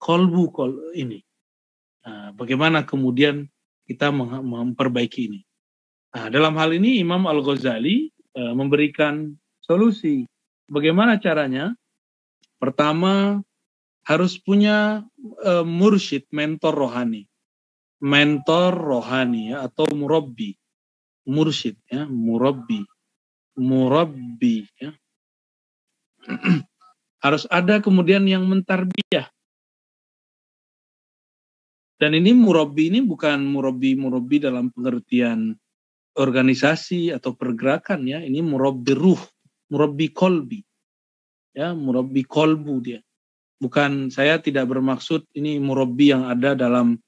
kolbu 0.00 0.44
kol 0.52 0.72
ini. 0.96 1.20
Nah, 2.08 2.32
bagaimana 2.32 2.88
kemudian 2.88 3.44
kita 3.84 4.08
memperbaiki 4.14 5.28
ini. 5.28 5.40
Nah, 6.16 6.32
dalam 6.32 6.56
hal 6.56 6.72
ini 6.72 7.02
Imam 7.02 7.26
Al-Ghazali 7.28 8.08
uh, 8.38 8.54
memberikan 8.56 9.34
solusi 9.60 10.24
Bagaimana 10.70 11.18
caranya? 11.18 11.74
Pertama, 12.62 13.42
harus 14.06 14.38
punya 14.38 15.02
uh, 15.42 15.66
mursyid, 15.66 16.30
mentor 16.30 16.78
rohani. 16.78 17.26
Mentor 17.98 18.78
rohani 18.78 19.50
ya, 19.50 19.66
atau 19.66 19.90
murabbi. 19.90 20.54
Mursyid 21.26 21.74
ya, 21.90 22.06
murabbi. 22.06 22.86
Murabbi 23.58 24.62
ya. 24.78 24.94
harus 27.24 27.44
ada 27.50 27.82
kemudian 27.82 28.24
yang 28.24 28.46
mentarbiyah. 28.48 29.28
Dan 32.00 32.16
ini 32.16 32.32
murabbi 32.32 32.88
ini 32.88 33.04
bukan 33.04 33.44
murabbi-murabbi 33.44 34.40
dalam 34.40 34.72
pengertian 34.72 35.52
organisasi 36.16 37.12
atau 37.12 37.36
pergerakan 37.36 38.08
ya, 38.08 38.24
ini 38.24 38.40
murabbi 38.40 38.96
ruh 38.96 39.20
murabbi 39.70 40.10
kolbi. 40.10 40.60
Ya, 41.54 41.72
murabbi 41.72 42.26
kolbu 42.26 42.74
dia. 42.82 43.00
Bukan 43.60 44.10
saya 44.10 44.42
tidak 44.42 44.68
bermaksud 44.68 45.24
ini 45.36 45.62
murabbi 45.62 46.12
yang 46.12 46.26
ada 46.26 46.58
dalam 46.58 46.98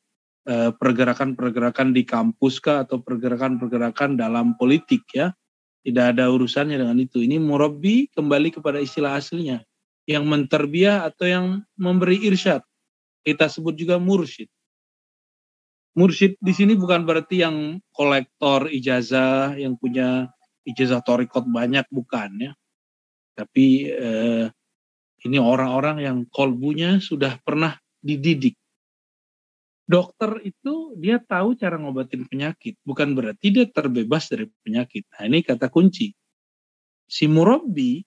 eh, 0.47 0.71
pergerakan-pergerakan 0.71 1.95
di 1.95 2.03
kampus 2.07 2.63
kah 2.63 2.87
atau 2.87 3.03
pergerakan-pergerakan 3.03 4.17
dalam 4.17 4.55
politik 4.57 5.03
ya. 5.13 5.35
Tidak 5.83 6.15
ada 6.15 6.31
urusannya 6.31 6.79
dengan 6.79 6.95
itu. 7.03 7.27
Ini 7.27 7.43
murabbi 7.43 8.07
kembali 8.15 8.55
kepada 8.55 8.79
istilah 8.79 9.19
aslinya. 9.19 9.59
Yang 10.07 10.25
menterbiah 10.31 11.03
atau 11.07 11.27
yang 11.27 11.47
memberi 11.75 12.23
irsyad. 12.23 12.63
Kita 13.23 13.51
sebut 13.51 13.75
juga 13.75 13.99
mursyid. 13.99 14.51
Mursyid 15.99 16.39
di 16.39 16.53
sini 16.55 16.79
bukan 16.79 17.03
berarti 17.03 17.43
yang 17.43 17.83
kolektor 17.95 18.71
ijazah, 18.71 19.59
yang 19.59 19.75
punya 19.75 20.31
ijazah 20.67 21.03
torikot 21.03 21.47
banyak 21.47 21.87
bukan 21.91 22.31
ya. 22.39 22.53
Tapi 23.33 23.89
eh, 23.89 24.47
ini 25.23 25.39
orang-orang 25.39 26.03
yang 26.03 26.19
kolbunya 26.29 26.99
sudah 26.99 27.39
pernah 27.43 27.79
dididik. 28.03 28.59
Dokter 29.83 30.41
itu 30.47 30.95
dia 30.97 31.19
tahu 31.19 31.59
cara 31.59 31.75
ngobatin 31.77 32.25
penyakit, 32.31 32.79
bukan 32.87 33.13
berarti 33.19 33.51
dia 33.51 33.67
terbebas 33.67 34.31
dari 34.31 34.47
penyakit. 34.63 35.05
Nah 35.11 35.23
ini 35.27 35.43
kata 35.43 35.69
kunci. 35.69 36.15
Si 37.07 37.29
murabbi, 37.29 38.01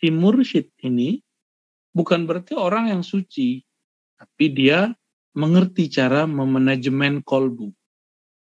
si 0.00 0.08
mursyid 0.08 0.70
ini 0.86 1.20
bukan 1.92 2.24
berarti 2.24 2.56
orang 2.56 2.94
yang 2.94 3.02
suci, 3.04 3.60
tapi 4.16 4.54
dia 4.54 4.94
mengerti 5.34 5.90
cara 5.90 6.24
memanajemen 6.30 7.20
kolbu, 7.26 7.74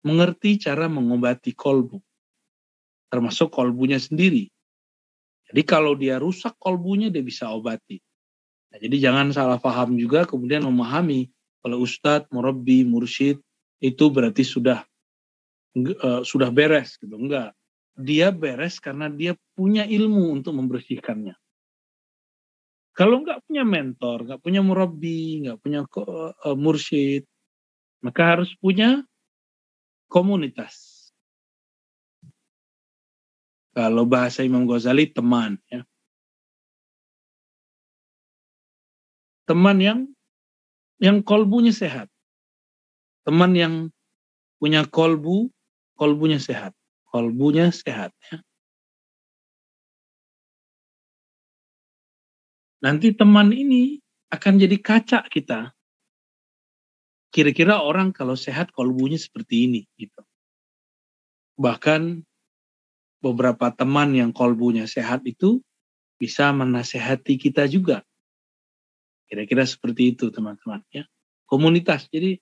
mengerti 0.03 0.59
cara 0.59 0.91
mengobati 0.91 1.55
kolbu 1.55 2.03
termasuk 3.13 3.53
kolbunya 3.53 4.01
sendiri. 4.01 4.49
Jadi 5.53 5.63
kalau 5.69 5.93
dia 5.93 6.17
rusak 6.17 6.57
kolbunya 6.57 7.13
dia 7.13 7.21
bisa 7.21 7.53
obati. 7.53 8.01
Nah, 8.73 8.81
jadi 8.81 9.13
jangan 9.13 9.29
salah 9.37 9.61
paham 9.61 10.01
juga 10.01 10.25
kemudian 10.25 10.65
memahami 10.65 11.29
kalau 11.61 11.85
ustadz, 11.85 12.33
murabbi, 12.33 12.89
mursyid 12.89 13.37
itu 13.85 14.05
berarti 14.09 14.41
sudah 14.49 14.81
uh, 15.77 16.25
sudah 16.25 16.49
beres 16.49 16.97
gitu. 16.97 17.13
Enggak. 17.13 17.53
Dia 17.93 18.33
beres 18.33 18.81
karena 18.81 19.13
dia 19.13 19.37
punya 19.53 19.85
ilmu 19.85 20.33
untuk 20.33 20.57
membersihkannya. 20.57 21.37
Kalau 22.97 23.21
enggak 23.21 23.45
punya 23.45 23.65
mentor, 23.69 24.25
enggak 24.25 24.41
punya 24.41 24.65
murabbi, 24.65 25.45
enggak 25.45 25.61
punya 25.61 25.85
uh, 25.85 26.57
mursyid, 26.57 27.29
maka 28.01 28.41
harus 28.41 28.57
punya 28.57 29.05
komunitas 30.09 30.92
kalau 33.73 34.05
bahasa 34.05 34.45
Imam 34.45 34.69
Ghazali 34.69 35.09
teman 35.09 35.57
ya. 35.73 35.85
Teman 39.49 39.81
yang 39.81 39.99
yang 41.03 41.25
kolbunya 41.25 41.75
sehat. 41.75 42.07
Teman 43.27 43.57
yang 43.57 43.75
punya 44.61 44.87
kolbu, 44.87 45.51
kolbunya 45.99 46.39
sehat. 46.39 46.77
Kolbunya 47.09 47.73
sehat 47.73 48.15
ya. 48.31 48.39
Nanti 52.83 53.15
teman 53.15 53.55
ini 53.55 54.03
akan 54.31 54.59
jadi 54.59 54.77
kaca 54.79 55.27
kita. 55.31 55.71
Kira-kira 57.33 57.81
orang 57.81 58.13
kalau 58.13 58.37
sehat 58.37 58.75
kolbunya 58.75 59.17
seperti 59.17 59.71
ini 59.71 59.81
gitu. 59.97 60.21
Bahkan 61.57 62.27
beberapa 63.23 63.71
teman 63.71 64.13
yang 64.13 64.35
kolbunya 64.35 64.91
sehat 64.91 65.23
itu 65.25 65.63
bisa 66.19 66.51
menasehati 66.51 67.39
kita 67.39 67.71
juga. 67.71 68.03
Kira-kira 69.31 69.65
seperti 69.65 70.13
itu 70.13 70.29
teman-teman 70.29 70.83
ya. 70.91 71.07
Komunitas. 71.47 72.11
Jadi 72.11 72.37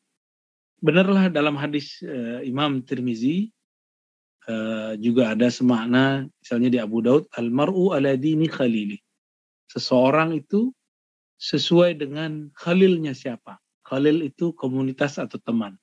benarlah 0.81 1.29
dalam 1.29 1.55
hadis 1.61 2.01
uh, 2.03 2.41
Imam 2.43 2.81
Tirmizi 2.83 3.53
uh, 4.49 4.97
juga 4.97 5.37
ada 5.37 5.53
semakna 5.53 6.27
misalnya 6.41 6.69
di 6.73 6.79
Abu 6.81 7.05
Daud 7.05 7.29
al-mar'u 7.37 7.93
ala 7.95 8.17
dini 8.17 8.49
khalili. 8.49 8.99
Seseorang 9.71 10.35
itu 10.35 10.75
sesuai 11.39 12.01
dengan 12.01 12.51
khalilnya 12.57 13.15
siapa. 13.15 13.61
Khalil 13.87 14.27
itu 14.27 14.53
komunitas 14.57 15.17
atau 15.17 15.39
teman. 15.41 15.79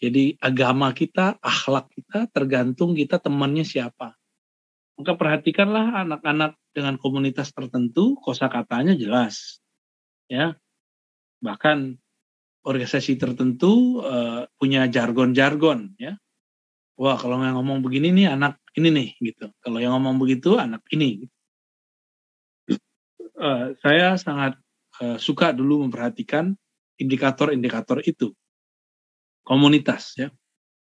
Jadi 0.00 0.40
agama 0.40 0.96
kita, 0.96 1.36
akhlak 1.44 1.92
kita 1.92 2.24
tergantung 2.32 2.96
kita 2.96 3.20
temannya 3.20 3.68
siapa. 3.68 4.16
Maka 4.96 5.12
perhatikanlah 5.12 6.08
anak-anak 6.08 6.56
dengan 6.72 6.96
komunitas 6.96 7.52
tertentu, 7.52 8.16
kosa 8.16 8.48
katanya 8.48 8.96
jelas. 8.96 9.60
Ya. 10.24 10.56
Bahkan 11.44 12.00
organisasi 12.64 13.20
tertentu 13.20 14.00
uh, 14.00 14.48
punya 14.56 14.88
jargon-jargon 14.88 15.96
ya. 16.00 16.16
Wah, 16.96 17.16
kalau 17.16 17.40
yang 17.40 17.56
ngomong 17.60 17.80
begini 17.80 18.12
nih 18.12 18.36
anak 18.36 18.60
ini 18.76 18.88
nih 18.92 19.08
gitu. 19.20 19.52
Kalau 19.60 19.80
yang 19.80 19.96
ngomong 19.96 20.16
begitu 20.20 20.56
anak 20.56 20.84
ini. 20.92 21.28
Uh, 23.40 23.72
saya 23.80 24.16
sangat 24.20 24.56
uh, 25.00 25.16
suka 25.16 25.52
dulu 25.56 25.84
memperhatikan 25.88 26.52
indikator-indikator 27.00 28.04
itu 28.04 28.36
komunitas 29.50 30.14
ya. 30.14 30.30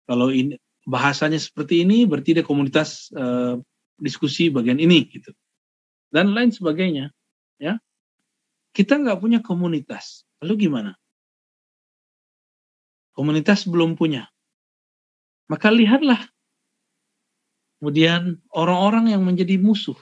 Kalau 0.07 0.31
ini 0.31 0.55
bahasanya 0.87 1.35
seperti 1.35 1.83
ini 1.83 2.07
berarti 2.07 2.39
dia 2.39 2.45
komunitas 2.47 3.11
uh, 3.11 3.59
diskusi 3.99 4.47
bagian 4.47 4.79
ini 4.79 5.03
gitu. 5.11 5.35
Dan 6.07 6.31
lain 6.31 6.55
sebagainya 6.55 7.11
ya. 7.59 7.75
Kita 8.71 8.95
nggak 8.95 9.19
punya 9.19 9.39
komunitas. 9.43 10.23
Lalu 10.39 10.71
gimana? 10.71 10.95
Komunitas 13.11 13.67
belum 13.67 13.99
punya. 13.99 14.31
Maka 15.51 15.67
lihatlah 15.71 16.19
kemudian 17.79 18.39
orang-orang 18.55 19.11
yang 19.15 19.23
menjadi 19.23 19.59
musuh. 19.59 19.99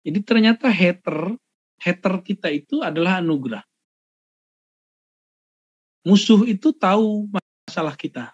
Jadi 0.00 0.18
ternyata 0.24 0.72
hater, 0.72 1.36
hater 1.76 2.14
kita 2.24 2.48
itu 2.48 2.80
adalah 2.80 3.20
anugerah. 3.20 3.60
Musuh 6.00 6.48
itu 6.48 6.72
tahu 6.72 7.28
masalah 7.28 7.92
kita. 7.92 8.32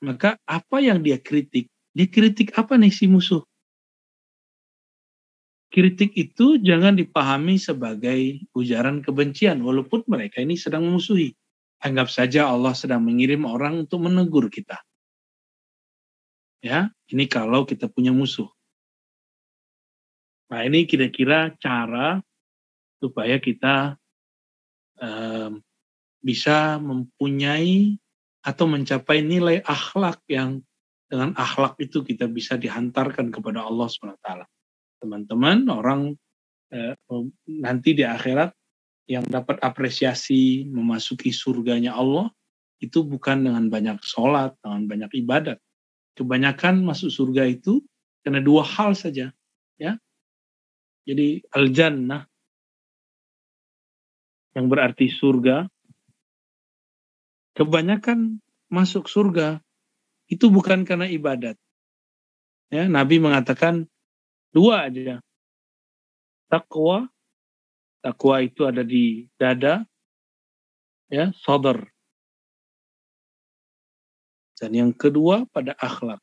Maka 0.00 0.38
apa 0.46 0.78
yang 0.78 1.02
dia 1.02 1.18
kritik? 1.18 1.66
Dia 1.92 2.06
kritik 2.06 2.54
apa 2.54 2.78
nih 2.78 2.94
si 2.94 3.10
musuh? 3.10 3.42
Kritik 5.70 6.14
itu 6.18 6.58
jangan 6.58 6.98
dipahami 6.98 7.54
sebagai 7.58 8.42
ujaran 8.54 9.06
kebencian, 9.06 9.62
walaupun 9.62 10.02
mereka 10.10 10.42
ini 10.42 10.58
sedang 10.58 10.82
memusuhi. 10.82 11.34
Anggap 11.78 12.10
saja 12.10 12.50
Allah 12.50 12.74
sedang 12.74 13.06
mengirim 13.06 13.46
orang 13.46 13.86
untuk 13.86 14.02
menegur 14.02 14.50
kita. 14.50 14.82
Ya, 16.60 16.92
ini 17.08 17.24
kalau 17.30 17.64
kita 17.64 17.86
punya 17.86 18.10
musuh. 18.10 18.50
Nah, 20.50 20.66
ini 20.66 20.84
kira-kira 20.84 21.54
cara 21.56 22.18
supaya 22.98 23.38
kita 23.38 23.94
um, 24.98 25.62
bisa 26.20 26.76
mempunyai 26.80 27.96
atau 28.40 28.64
mencapai 28.68 29.20
nilai 29.20 29.60
akhlak 29.64 30.20
yang 30.28 30.60
dengan 31.10 31.34
akhlak 31.34 31.76
itu 31.82 32.06
kita 32.06 32.30
bisa 32.30 32.54
dihantarkan 32.54 33.34
kepada 33.34 33.66
Allah 33.66 33.90
SWT 33.90 34.28
teman-teman 35.00 35.66
orang 35.72 36.14
eh, 36.70 36.94
nanti 37.48 37.96
di 37.96 38.04
akhirat 38.06 38.52
yang 39.10 39.26
dapat 39.26 39.58
apresiasi 39.58 40.70
memasuki 40.70 41.34
surganya 41.34 41.98
Allah 41.98 42.30
itu 42.80 43.04
bukan 43.04 43.44
dengan 43.44 43.68
banyak 43.68 44.00
sholat, 44.00 44.56
dengan 44.62 44.88
banyak 44.88 45.10
ibadat. 45.20 45.58
Kebanyakan 46.16 46.80
masuk 46.80 47.12
surga 47.12 47.44
itu 47.50 47.84
karena 48.24 48.40
dua 48.40 48.64
hal 48.64 48.96
saja, 48.96 49.34
ya. 49.76 50.00
Jadi 51.04 51.44
al-jannah 51.52 52.24
yang 54.56 54.66
berarti 54.68 55.12
surga. 55.12 55.68
Kebanyakan 57.60 58.40
masuk 58.72 59.04
surga 59.04 59.60
itu 60.32 60.48
bukan 60.48 60.88
karena 60.88 61.04
ibadat. 61.04 61.60
Ya, 62.72 62.88
Nabi 62.88 63.20
mengatakan 63.20 63.84
Dua 64.50 64.90
aja. 64.90 65.22
Takwa, 66.50 67.06
takwa 68.02 68.42
itu 68.42 68.66
ada 68.66 68.82
di 68.82 69.30
dada, 69.38 69.86
ya, 71.06 71.30
sodar. 71.38 71.86
Dan 74.58 74.74
yang 74.74 74.90
kedua 74.90 75.46
pada 75.46 75.78
akhlak. 75.78 76.18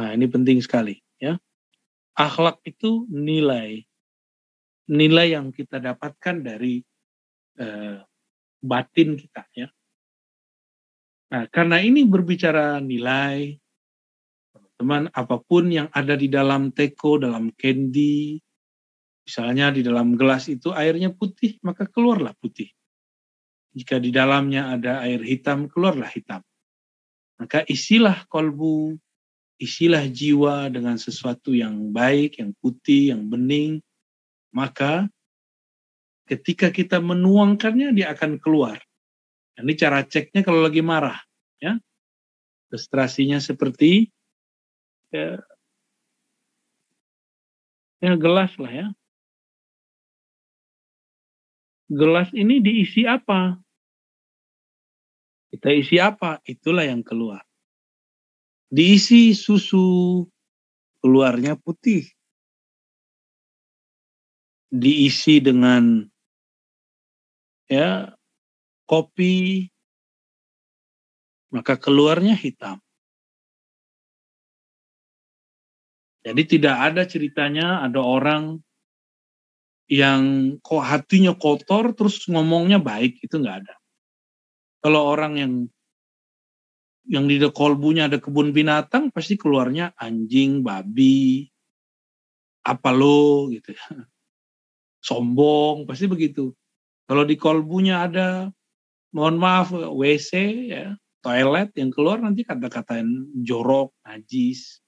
Nah, 0.00 0.16
ini 0.16 0.24
penting 0.24 0.64
sekali, 0.64 0.96
ya. 1.20 1.36
Akhlak 2.16 2.64
itu 2.64 3.04
nilai, 3.12 3.84
nilai 4.88 5.36
yang 5.36 5.52
kita 5.52 5.76
dapatkan 5.76 6.40
dari 6.40 6.80
eh, 7.60 8.00
batin 8.62 9.18
kita, 9.18 9.42
ya. 9.52 9.68
Nah, 11.32 11.50
karena 11.50 11.82
ini 11.82 12.06
berbicara 12.06 12.78
nilai, 12.78 13.58
teman 14.78 15.06
apa 15.14 15.38
pun 15.42 15.70
yang 15.70 15.88
ada 15.90 16.14
di 16.14 16.30
dalam 16.30 16.70
teko, 16.70 17.18
dalam 17.18 17.50
candy, 17.54 18.38
misalnya 19.22 19.70
di 19.70 19.82
dalam 19.86 20.18
gelas 20.18 20.50
itu 20.50 20.74
airnya 20.74 21.14
putih, 21.14 21.58
maka 21.62 21.86
keluarlah 21.86 22.34
putih. 22.38 22.70
Jika 23.72 23.96
di 23.96 24.12
dalamnya 24.12 24.76
ada 24.76 25.00
air 25.06 25.24
hitam, 25.24 25.70
keluarlah 25.70 26.10
hitam. 26.12 26.44
Maka 27.40 27.64
isilah 27.64 28.28
kolbu, 28.28 28.98
isilah 29.56 30.04
jiwa 30.10 30.68
dengan 30.68 31.00
sesuatu 31.00 31.56
yang 31.56 31.94
baik, 31.94 32.42
yang 32.42 32.52
putih, 32.60 33.16
yang 33.16 33.24
bening, 33.30 33.80
maka 34.52 35.08
ketika 36.26 36.70
kita 36.70 37.02
menuangkannya 37.02 37.94
dia 37.94 38.14
akan 38.14 38.38
keluar. 38.38 38.78
Ini 39.58 39.72
cara 39.76 40.02
ceknya 40.02 40.42
kalau 40.42 40.64
lagi 40.64 40.80
marah, 40.80 41.20
ya. 41.60 41.76
Frustrasinya 42.72 43.36
seperti 43.36 44.08
ya, 45.12 45.44
ya 48.00 48.12
gelas 48.16 48.56
lah 48.56 48.72
ya. 48.72 48.86
Gelas 51.92 52.32
ini 52.32 52.64
diisi 52.64 53.04
apa? 53.04 53.60
Kita 55.52 55.68
isi 55.68 56.00
apa? 56.00 56.40
Itulah 56.48 56.88
yang 56.88 57.04
keluar. 57.04 57.44
Diisi 58.72 59.36
susu, 59.36 60.24
keluarnya 61.04 61.60
putih. 61.60 62.08
Diisi 64.72 65.44
dengan 65.44 66.08
ya 67.72 68.12
kopi, 68.84 69.72
maka 71.48 71.80
keluarnya 71.80 72.36
hitam. 72.36 72.76
Jadi 76.22 76.42
tidak 76.46 76.76
ada 76.92 77.02
ceritanya 77.08 77.82
ada 77.82 77.98
orang 77.98 78.62
yang 79.90 80.22
kok 80.62 80.84
hatinya 80.84 81.34
kotor 81.34 81.92
terus 81.92 82.24
ngomongnya 82.30 82.78
baik 82.78 83.18
itu 83.24 83.34
nggak 83.40 83.66
ada. 83.66 83.74
Kalau 84.82 85.02
orang 85.08 85.32
yang 85.38 85.52
yang 87.10 87.26
di 87.26 87.42
kolbunya 87.50 88.06
ada 88.06 88.22
kebun 88.22 88.54
binatang 88.54 89.10
pasti 89.10 89.34
keluarnya 89.34 89.90
anjing, 89.98 90.62
babi, 90.62 91.50
apa 92.62 92.90
lo 92.94 93.50
gitu 93.50 93.74
ya. 93.74 93.84
Sombong 95.06 95.82
pasti 95.82 96.06
begitu. 96.06 96.54
Kalau 97.06 97.24
di 97.26 97.36
kolbunya 97.36 98.06
ada 98.06 98.48
mohon 99.12 99.36
maaf 99.36 99.74
WC 99.74 100.32
ya, 100.70 100.94
toilet 101.20 101.74
yang 101.76 101.90
keluar 101.92 102.22
nanti 102.22 102.46
kata-kata 102.46 103.04
jorok, 103.42 103.92
najis, 104.06 104.82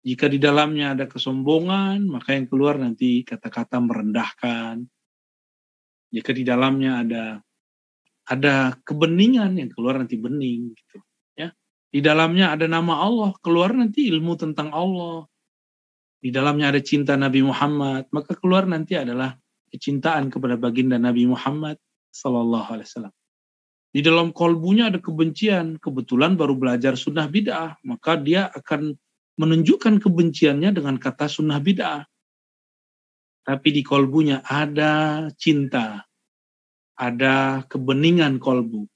jika 0.00 0.32
di 0.32 0.40
dalamnya 0.40 0.96
ada 0.96 1.04
kesombongan, 1.04 2.08
maka 2.08 2.32
yang 2.32 2.48
keluar 2.48 2.80
nanti 2.80 3.20
kata-kata 3.20 3.76
merendahkan. 3.84 4.80
Jika 6.08 6.30
di 6.32 6.40
dalamnya 6.42 7.04
ada 7.04 7.24
ada 8.24 8.72
kebeningan 8.80 9.60
yang 9.60 9.68
keluar 9.68 10.00
nanti 10.00 10.16
bening 10.16 10.72
gitu 10.72 11.04
ya. 11.36 11.52
Di 11.92 12.00
dalamnya 12.00 12.56
ada 12.56 12.64
nama 12.64 13.04
Allah, 13.04 13.36
keluar 13.44 13.76
nanti 13.76 14.08
ilmu 14.08 14.40
tentang 14.40 14.72
Allah. 14.72 15.28
Di 16.20 16.32
dalamnya 16.32 16.72
ada 16.72 16.80
cinta 16.80 17.20
Nabi 17.20 17.44
Muhammad, 17.44 18.08
maka 18.08 18.32
keluar 18.40 18.64
nanti 18.64 18.96
adalah 18.96 19.36
kecintaan 19.70 20.28
kepada 20.28 20.58
baginda 20.58 20.98
Nabi 20.98 21.24
Muhammad 21.30 21.78
sallallahu 22.10 22.68
alaihi 22.74 22.88
wasallam. 22.90 23.14
Di 23.90 24.06
dalam 24.06 24.30
kolbunya 24.30 24.86
ada 24.86 25.02
kebencian, 25.02 25.82
kebetulan 25.82 26.38
baru 26.38 26.54
belajar 26.54 26.94
sunnah 26.94 27.26
bid'ah, 27.26 27.74
maka 27.82 28.14
dia 28.14 28.46
akan 28.54 28.94
menunjukkan 29.34 29.98
kebenciannya 29.98 30.70
dengan 30.70 30.94
kata 30.94 31.26
sunnah 31.26 31.58
bid'ah. 31.58 32.06
Tapi 33.42 33.68
di 33.74 33.82
kolbunya 33.82 34.46
ada 34.46 35.26
cinta, 35.34 36.06
ada 36.94 37.66
kebeningan 37.66 38.38
kolbu. 38.38 38.86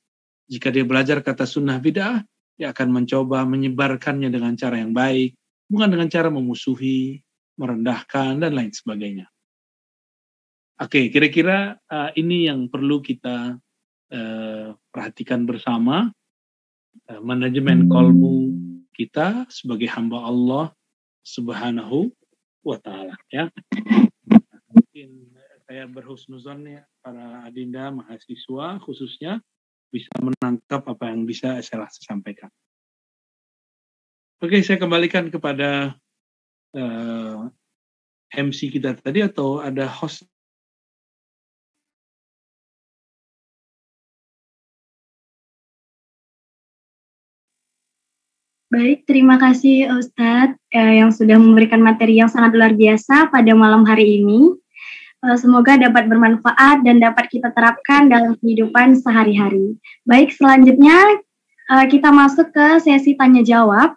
Jika 0.46 0.70
dia 0.70 0.86
belajar 0.86 1.26
kata 1.26 1.42
sunnah 1.42 1.82
bid'ah, 1.82 2.22
dia 2.54 2.70
akan 2.70 3.02
mencoba 3.02 3.42
menyebarkannya 3.50 4.30
dengan 4.30 4.54
cara 4.54 4.78
yang 4.78 4.94
baik, 4.94 5.34
bukan 5.66 5.90
dengan 5.90 6.06
cara 6.06 6.30
memusuhi, 6.30 7.18
merendahkan, 7.58 8.38
dan 8.38 8.54
lain 8.54 8.70
sebagainya. 8.70 9.26
Oke, 10.74 11.06
kira-kira 11.06 11.78
uh, 11.86 12.10
ini 12.18 12.50
yang 12.50 12.66
perlu 12.66 12.98
kita 12.98 13.54
uh, 14.10 14.68
perhatikan 14.90 15.46
bersama. 15.46 16.10
Uh, 17.06 17.22
manajemen 17.22 17.86
kolbu 17.86 18.50
kita 18.94 19.46
sebagai 19.50 19.86
hamba 19.90 20.26
Allah 20.26 20.74
Subhanahu 21.22 22.10
wa 22.66 22.78
taala 22.82 23.14
ya. 23.30 23.54
Mungkin 24.74 25.30
saya 25.62 25.86
berhusnuzon 25.86 26.66
ya 26.66 26.82
para 27.02 27.46
adinda 27.46 27.94
mahasiswa 27.94 28.82
khususnya 28.82 29.38
bisa 29.94 30.10
menangkap 30.18 30.82
apa 30.90 31.14
yang 31.14 31.22
bisa 31.22 31.62
saya 31.62 31.86
sampaikan. 32.02 32.50
Oke, 34.42 34.58
saya 34.66 34.82
kembalikan 34.82 35.30
kepada 35.30 35.94
uh, 36.74 37.46
MC 38.34 38.74
kita 38.74 38.98
tadi 38.98 39.22
atau 39.22 39.62
ada 39.62 39.86
host 39.86 40.26
Baik, 48.74 49.06
terima 49.06 49.38
kasih 49.38 49.86
Ustadz 49.86 50.58
eh, 50.74 50.98
yang 50.98 51.14
sudah 51.14 51.38
memberikan 51.38 51.78
materi 51.78 52.18
yang 52.18 52.26
sangat 52.26 52.58
luar 52.58 52.74
biasa 52.74 53.30
pada 53.30 53.54
malam 53.54 53.86
hari 53.86 54.18
ini. 54.18 54.50
Eh, 55.22 55.38
semoga 55.38 55.78
dapat 55.78 56.10
bermanfaat 56.10 56.82
dan 56.82 56.98
dapat 56.98 57.30
kita 57.30 57.54
terapkan 57.54 58.10
dalam 58.10 58.34
kehidupan 58.34 58.98
sehari-hari. 58.98 59.78
Baik, 60.02 60.34
selanjutnya 60.34 61.22
eh, 61.70 61.86
kita 61.86 62.10
masuk 62.10 62.50
ke 62.50 62.82
sesi 62.82 63.14
tanya 63.14 63.46
jawab. 63.46 63.94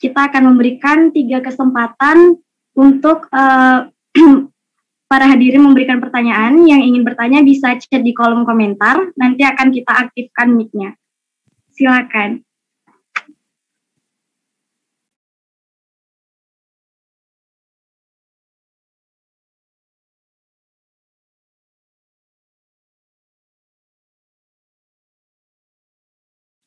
kita 0.00 0.28
akan 0.28 0.52
memberikan 0.52 1.12
tiga 1.16 1.40
kesempatan 1.40 2.36
untuk 2.76 3.24
uh, 3.32 3.88
para 5.10 5.24
hadirin 5.32 5.64
memberikan 5.64 5.96
pertanyaan. 5.96 6.60
Yang 6.60 6.92
ingin 6.92 7.02
bertanya 7.08 7.40
bisa 7.40 7.72
chat 7.80 8.04
di 8.04 8.12
kolom 8.12 8.44
komentar. 8.44 9.00
Nanti 9.16 9.48
akan 9.48 9.72
kita 9.72 9.92
aktifkan 10.04 10.52
mic-nya. 10.60 10.92
Silakan. 11.72 12.43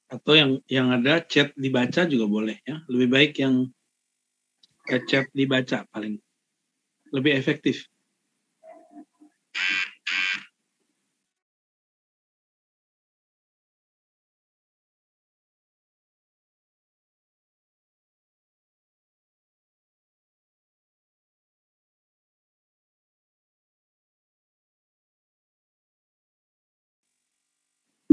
Atau 0.07 0.33
yang 0.35 0.51
yang 0.71 0.87
ada 0.95 1.19
chat 1.23 1.51
dibaca 1.59 2.07
juga 2.07 2.25
boleh 2.27 2.57
ya. 2.63 2.79
Lebih 2.87 3.07
baik 3.11 3.31
yang 3.43 3.67
chat 5.07 5.27
dibaca 5.35 5.83
paling. 5.91 6.15
Lebih 7.11 7.35
efektif 7.35 7.87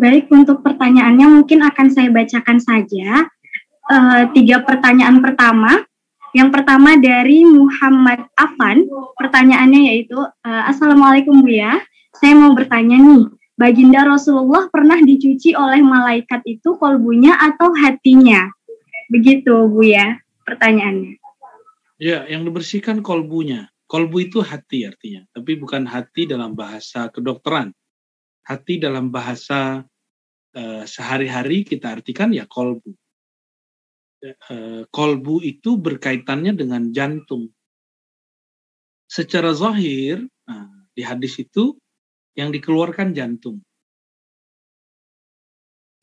Baik, 0.04 0.28
untuk 0.28 0.60
pertanyaannya 0.60 1.40
mungkin 1.40 1.64
akan 1.64 1.88
saya 1.88 2.12
bacakan 2.12 2.60
saja. 2.60 3.24
Uh, 3.88 4.28
tiga 4.36 4.60
pertanyaan 4.60 5.24
pertama. 5.24 5.80
Yang 6.36 6.60
pertama 6.60 7.00
dari 7.00 7.48
Muhammad 7.48 8.28
Afan. 8.36 8.84
Pertanyaannya 9.16 9.80
yaitu, 9.88 10.20
uh, 10.20 10.62
Assalamualaikum 10.68 11.40
Bu 11.40 11.48
ya. 11.48 11.80
Saya 12.20 12.36
mau 12.36 12.52
bertanya 12.52 13.00
nih, 13.00 13.32
Baginda 13.56 14.04
Rasulullah 14.04 14.68
pernah 14.68 15.00
dicuci 15.00 15.56
oleh 15.56 15.80
malaikat 15.80 16.44
itu 16.44 16.76
kolbunya 16.76 17.40
atau 17.40 17.72
hatinya? 17.72 18.52
Begitu 19.08 19.72
Bu 19.72 19.88
ya 19.88 20.20
pertanyaannya. 20.44 21.16
Ya, 21.96 22.28
yang 22.28 22.44
dibersihkan 22.44 23.00
kolbunya. 23.00 23.72
Kolbu 23.88 24.20
itu 24.20 24.44
hati 24.44 24.84
artinya, 24.84 25.24
tapi 25.32 25.56
bukan 25.56 25.88
hati 25.88 26.28
dalam 26.28 26.52
bahasa 26.52 27.08
kedokteran. 27.08 27.72
Hati 28.44 28.76
dalam 28.76 29.08
bahasa 29.08 29.80
Eh, 30.54 30.86
sehari-hari 30.86 31.66
kita 31.66 31.98
artikan 31.98 32.30
ya 32.30 32.46
kolbu. 32.46 32.94
Eh, 34.22 34.86
kolbu 34.86 35.42
itu 35.42 35.74
berkaitannya 35.74 36.54
dengan 36.54 36.94
jantung. 36.94 37.50
Secara 39.10 39.50
zahir, 39.50 40.22
nah, 40.46 40.70
di 40.94 41.02
hadis 41.02 41.42
itu 41.42 41.74
yang 42.38 42.54
dikeluarkan 42.54 43.10
jantung. 43.18 43.66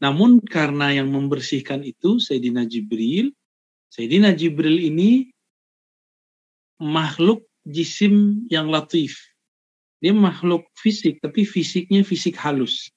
Namun 0.04 0.44
karena 0.44 1.00
yang 1.00 1.08
membersihkan 1.08 1.88
itu 1.88 2.20
Sayyidina 2.20 2.68
Jibril, 2.68 3.32
Sayyidina 3.88 4.36
Jibril 4.36 4.84
ini 4.84 5.32
makhluk 6.76 7.48
jisim 7.64 8.44
yang 8.52 8.68
latif. 8.68 9.16
Dia 10.04 10.12
makhluk 10.12 10.68
fisik, 10.76 11.24
tapi 11.24 11.48
fisiknya 11.48 12.04
fisik 12.04 12.36
halus 12.36 12.92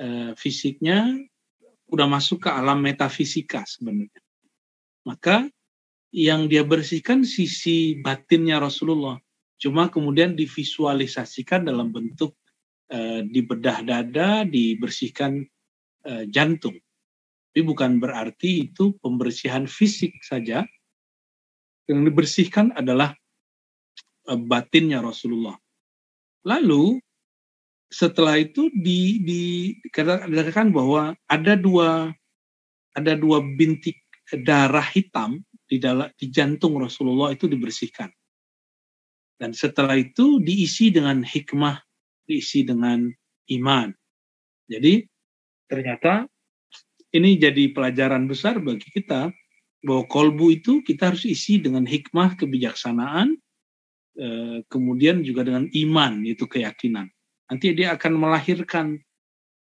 eh, 0.00 0.32
fisiknya 0.36 1.16
udah 1.90 2.06
masuk 2.10 2.46
ke 2.46 2.50
alam 2.50 2.82
metafisika 2.82 3.62
sebenarnya. 3.64 4.22
Maka 5.06 5.46
yang 6.10 6.50
dia 6.50 6.64
bersihkan 6.66 7.22
sisi 7.22 8.00
batinnya 8.00 8.58
Rasulullah. 8.58 9.20
Cuma 9.56 9.88
kemudian 9.88 10.36
divisualisasikan 10.36 11.64
dalam 11.64 11.92
bentuk 11.92 12.36
eh, 12.90 13.24
di 13.24 13.40
bedah 13.40 13.84
dada, 13.86 14.44
dibersihkan 14.44 15.44
eh, 16.04 16.24
jantung. 16.28 16.76
Tapi 17.52 17.60
bukan 17.64 17.96
berarti 17.96 18.68
itu 18.68 18.96
pembersihan 19.00 19.64
fisik 19.64 20.20
saja. 20.20 20.64
Yang 21.86 22.00
dibersihkan 22.12 22.74
adalah 22.76 23.16
eh, 24.28 24.40
batinnya 24.40 25.00
Rasulullah. 25.00 25.56
Lalu 26.44 27.00
setelah 27.86 28.38
itu 28.38 28.66
di, 28.74 29.22
di 29.22 29.42
dikatakan 29.86 30.74
bahwa 30.74 31.14
ada 31.30 31.54
dua 31.54 32.10
ada 32.96 33.12
dua 33.14 33.44
bintik 33.44 34.02
darah 34.42 34.84
hitam 34.90 35.38
di 35.66 35.78
dalam 35.78 36.10
di 36.18 36.26
jantung 36.30 36.78
Rasulullah 36.82 37.30
itu 37.30 37.46
dibersihkan. 37.46 38.10
Dan 39.36 39.52
setelah 39.52 40.00
itu 40.00 40.40
diisi 40.40 40.88
dengan 40.88 41.20
hikmah, 41.20 41.76
diisi 42.24 42.64
dengan 42.64 43.12
iman. 43.52 43.92
Jadi 44.66 45.04
ternyata 45.68 46.24
ini 47.12 47.36
jadi 47.36 47.70
pelajaran 47.70 48.26
besar 48.26 48.58
bagi 48.58 48.88
kita 48.90 49.30
bahwa 49.84 50.02
kolbu 50.08 50.56
itu 50.56 50.80
kita 50.82 51.14
harus 51.14 51.28
isi 51.28 51.60
dengan 51.60 51.86
hikmah, 51.86 52.34
kebijaksanaan, 52.34 53.36
eh, 54.18 54.58
kemudian 54.66 55.20
juga 55.22 55.46
dengan 55.46 55.68
iman, 55.70 56.24
itu 56.24 56.48
keyakinan 56.48 57.12
nanti 57.50 57.72
dia 57.74 57.94
akan 57.94 58.12
melahirkan 58.18 58.98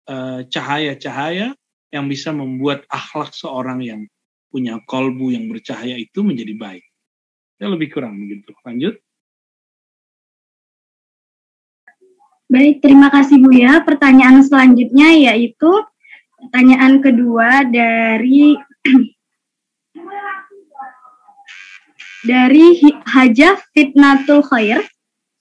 eh, 0.09 0.39
cahaya-cahaya 0.49 1.53
yang 1.93 2.05
bisa 2.11 2.35
membuat 2.35 2.83
akhlak 2.91 3.31
seorang 3.31 3.79
yang 3.81 4.01
punya 4.51 4.79
kolbu 4.87 5.35
yang 5.35 5.47
bercahaya 5.51 5.99
itu 5.99 6.23
menjadi 6.23 6.55
baik. 6.55 6.85
Ya 7.59 7.71
lebih 7.71 7.91
kurang 7.91 8.19
begitu. 8.19 8.51
Lanjut. 8.63 8.99
Baik, 12.45 12.77
terima 12.79 13.09
kasih 13.09 13.41
Bu 13.41 13.49
ya. 13.51 13.81
Pertanyaan 13.81 14.45
selanjutnya 14.45 15.11
yaitu 15.11 15.71
pertanyaan 16.37 17.01
kedua 17.01 17.65
dari 17.65 18.53
dari 22.31 22.65
Hajah 23.09 23.59
Fitnatul 23.73 24.45
Khair. 24.45 24.85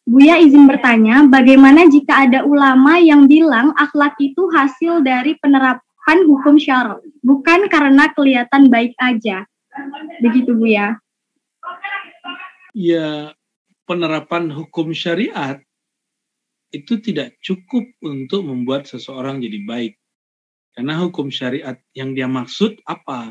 Buya 0.04 0.36
izin 0.36 0.68
bertanya, 0.68 1.24
bagaimana 1.24 1.88
jika 1.88 2.28
ada 2.28 2.44
ulama 2.44 3.00
yang 3.00 3.24
bilang 3.24 3.72
akhlak 3.72 4.12
itu 4.20 4.52
hasil 4.52 5.00
dari 5.00 5.32
penerapan 5.40 6.18
hukum 6.28 6.60
syara, 6.60 7.00
bukan 7.24 7.72
karena 7.72 8.12
kelihatan 8.12 8.68
baik 8.68 8.92
aja? 9.00 9.48
Begitu 10.20 10.52
Buya. 10.52 11.00
Ya, 12.76 13.32
penerapan 13.88 14.52
hukum 14.52 14.92
syariat 14.92 15.56
itu 16.74 17.00
tidak 17.00 17.38
cukup 17.40 17.86
untuk 18.04 18.44
membuat 18.44 18.84
seseorang 18.90 19.40
jadi 19.40 19.62
baik. 19.64 19.94
Karena 20.74 20.98
hukum 21.00 21.30
syariat 21.30 21.78
yang 21.94 22.12
dia 22.12 22.26
maksud 22.26 22.82
apa? 22.82 23.30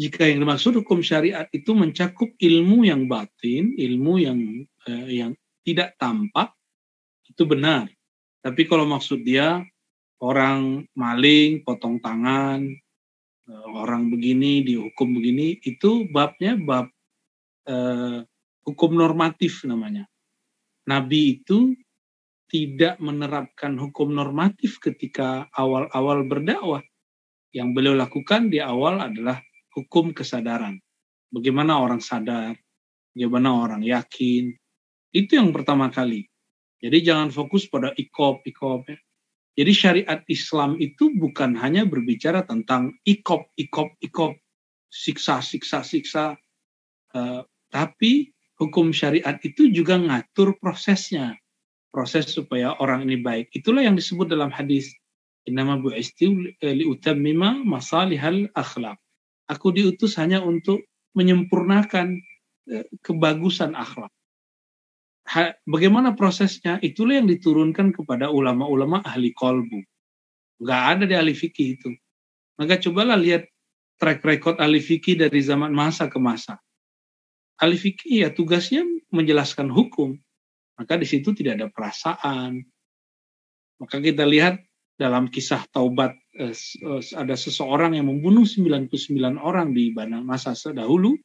Jika 0.00 0.24
yang 0.24 0.40
dimaksud 0.48 0.80
hukum 0.80 1.04
syariat 1.04 1.44
itu 1.52 1.76
mencakup 1.76 2.32
ilmu 2.40 2.88
yang 2.88 3.04
batin, 3.04 3.76
ilmu 3.76 4.16
yang 4.16 4.40
eh, 4.88 5.20
yang 5.20 5.36
tidak 5.60 5.92
tampak 6.00 6.56
itu 7.28 7.44
benar. 7.44 7.84
Tapi 8.40 8.64
kalau 8.64 8.88
maksud 8.88 9.20
dia 9.20 9.60
orang 10.24 10.88
maling, 10.96 11.60
potong 11.68 12.00
tangan, 12.00 12.64
eh, 13.44 13.66
orang 13.76 14.08
begini 14.08 14.64
dihukum 14.64 15.20
begini, 15.20 15.60
itu 15.60 16.08
babnya 16.08 16.56
bab 16.56 16.88
eh, 17.68 18.24
hukum 18.64 18.96
normatif 18.96 19.68
namanya. 19.68 20.08
Nabi 20.88 21.44
itu 21.44 21.76
tidak 22.48 22.96
menerapkan 23.04 23.76
hukum 23.76 24.16
normatif 24.16 24.80
ketika 24.80 25.44
awal-awal 25.52 26.24
berdakwah. 26.24 26.80
Yang 27.52 27.68
beliau 27.76 27.94
lakukan 28.00 28.48
di 28.48 28.64
awal 28.64 28.96
adalah 28.96 29.44
hukum 29.80 30.12
kesadaran. 30.12 30.76
Bagaimana 31.32 31.80
orang 31.80 32.04
sadar, 32.04 32.52
bagaimana 33.16 33.48
orang 33.56 33.82
yakin. 33.82 34.52
Itu 35.10 35.40
yang 35.40 35.56
pertama 35.56 35.88
kali. 35.88 36.28
Jadi 36.80 36.98
jangan 37.00 37.32
fokus 37.32 37.68
pada 37.68 37.96
ikop, 37.96 38.44
ikop. 38.44 38.88
Ya. 38.88 38.98
Jadi 39.60 39.72
syariat 39.76 40.20
Islam 40.30 40.80
itu 40.80 41.12
bukan 41.12 41.52
hanya 41.58 41.84
berbicara 41.84 42.46
tentang 42.46 42.96
ikop, 43.04 43.52
ikop, 43.60 43.92
ikop, 44.00 44.38
siksa, 44.88 45.44
siksa, 45.44 45.84
siksa. 45.84 46.38
Uh, 47.12 47.44
tapi 47.68 48.32
hukum 48.56 48.94
syariat 48.94 49.36
itu 49.44 49.68
juga 49.68 50.00
ngatur 50.00 50.56
prosesnya. 50.56 51.36
Proses 51.90 52.30
supaya 52.30 52.78
orang 52.78 53.04
ini 53.10 53.18
baik. 53.18 53.50
Itulah 53.50 53.82
yang 53.82 53.98
disebut 53.98 54.30
dalam 54.30 54.54
hadis. 54.54 54.94
Innama 55.44 55.80
bu'istu 55.82 56.54
liutammima 56.62 57.66
masalihal 57.66 58.46
akhlak. 58.54 58.96
Aku 59.50 59.74
diutus 59.74 60.14
hanya 60.22 60.38
untuk 60.38 60.86
menyempurnakan 61.18 62.22
eh, 62.70 62.86
kebagusan 63.02 63.74
akhlak. 63.74 64.14
Bagaimana 65.66 66.14
prosesnya? 66.18 66.82
Itulah 66.82 67.22
yang 67.22 67.28
diturunkan 67.30 67.94
kepada 67.94 68.30
ulama-ulama 68.30 69.02
ahli 69.06 69.30
kolbu. 69.30 69.78
Gak 70.62 70.82
ada 70.96 71.04
di 71.06 71.14
ahli 71.14 71.34
fikih 71.34 71.68
itu. 71.78 71.90
Maka 72.58 72.82
cobalah 72.82 73.14
lihat 73.14 73.46
track 74.02 74.26
record 74.26 74.56
ahli 74.58 74.82
fikih 74.82 75.18
dari 75.18 75.38
zaman 75.38 75.70
masa 75.70 76.10
ke 76.10 76.18
masa. 76.18 76.58
Ahli 77.62 77.78
fikih 77.78 78.26
ya 78.26 78.28
tugasnya 78.34 78.82
menjelaskan 79.14 79.70
hukum. 79.70 80.18
Maka 80.80 80.98
di 80.98 81.06
situ 81.06 81.30
tidak 81.36 81.60
ada 81.60 81.66
perasaan. 81.70 82.64
Maka 83.78 83.96
kita 84.02 84.26
lihat 84.26 84.60
dalam 85.00 85.32
kisah 85.32 85.64
taubat 85.72 86.12
eh, 86.36 86.52
eh, 86.52 87.02
ada 87.16 87.32
seseorang 87.32 87.96
yang 87.96 88.12
membunuh 88.12 88.44
99 88.44 89.40
orang 89.40 89.72
di 89.72 89.96
masa 89.96 90.52
dahulu. 90.76 91.16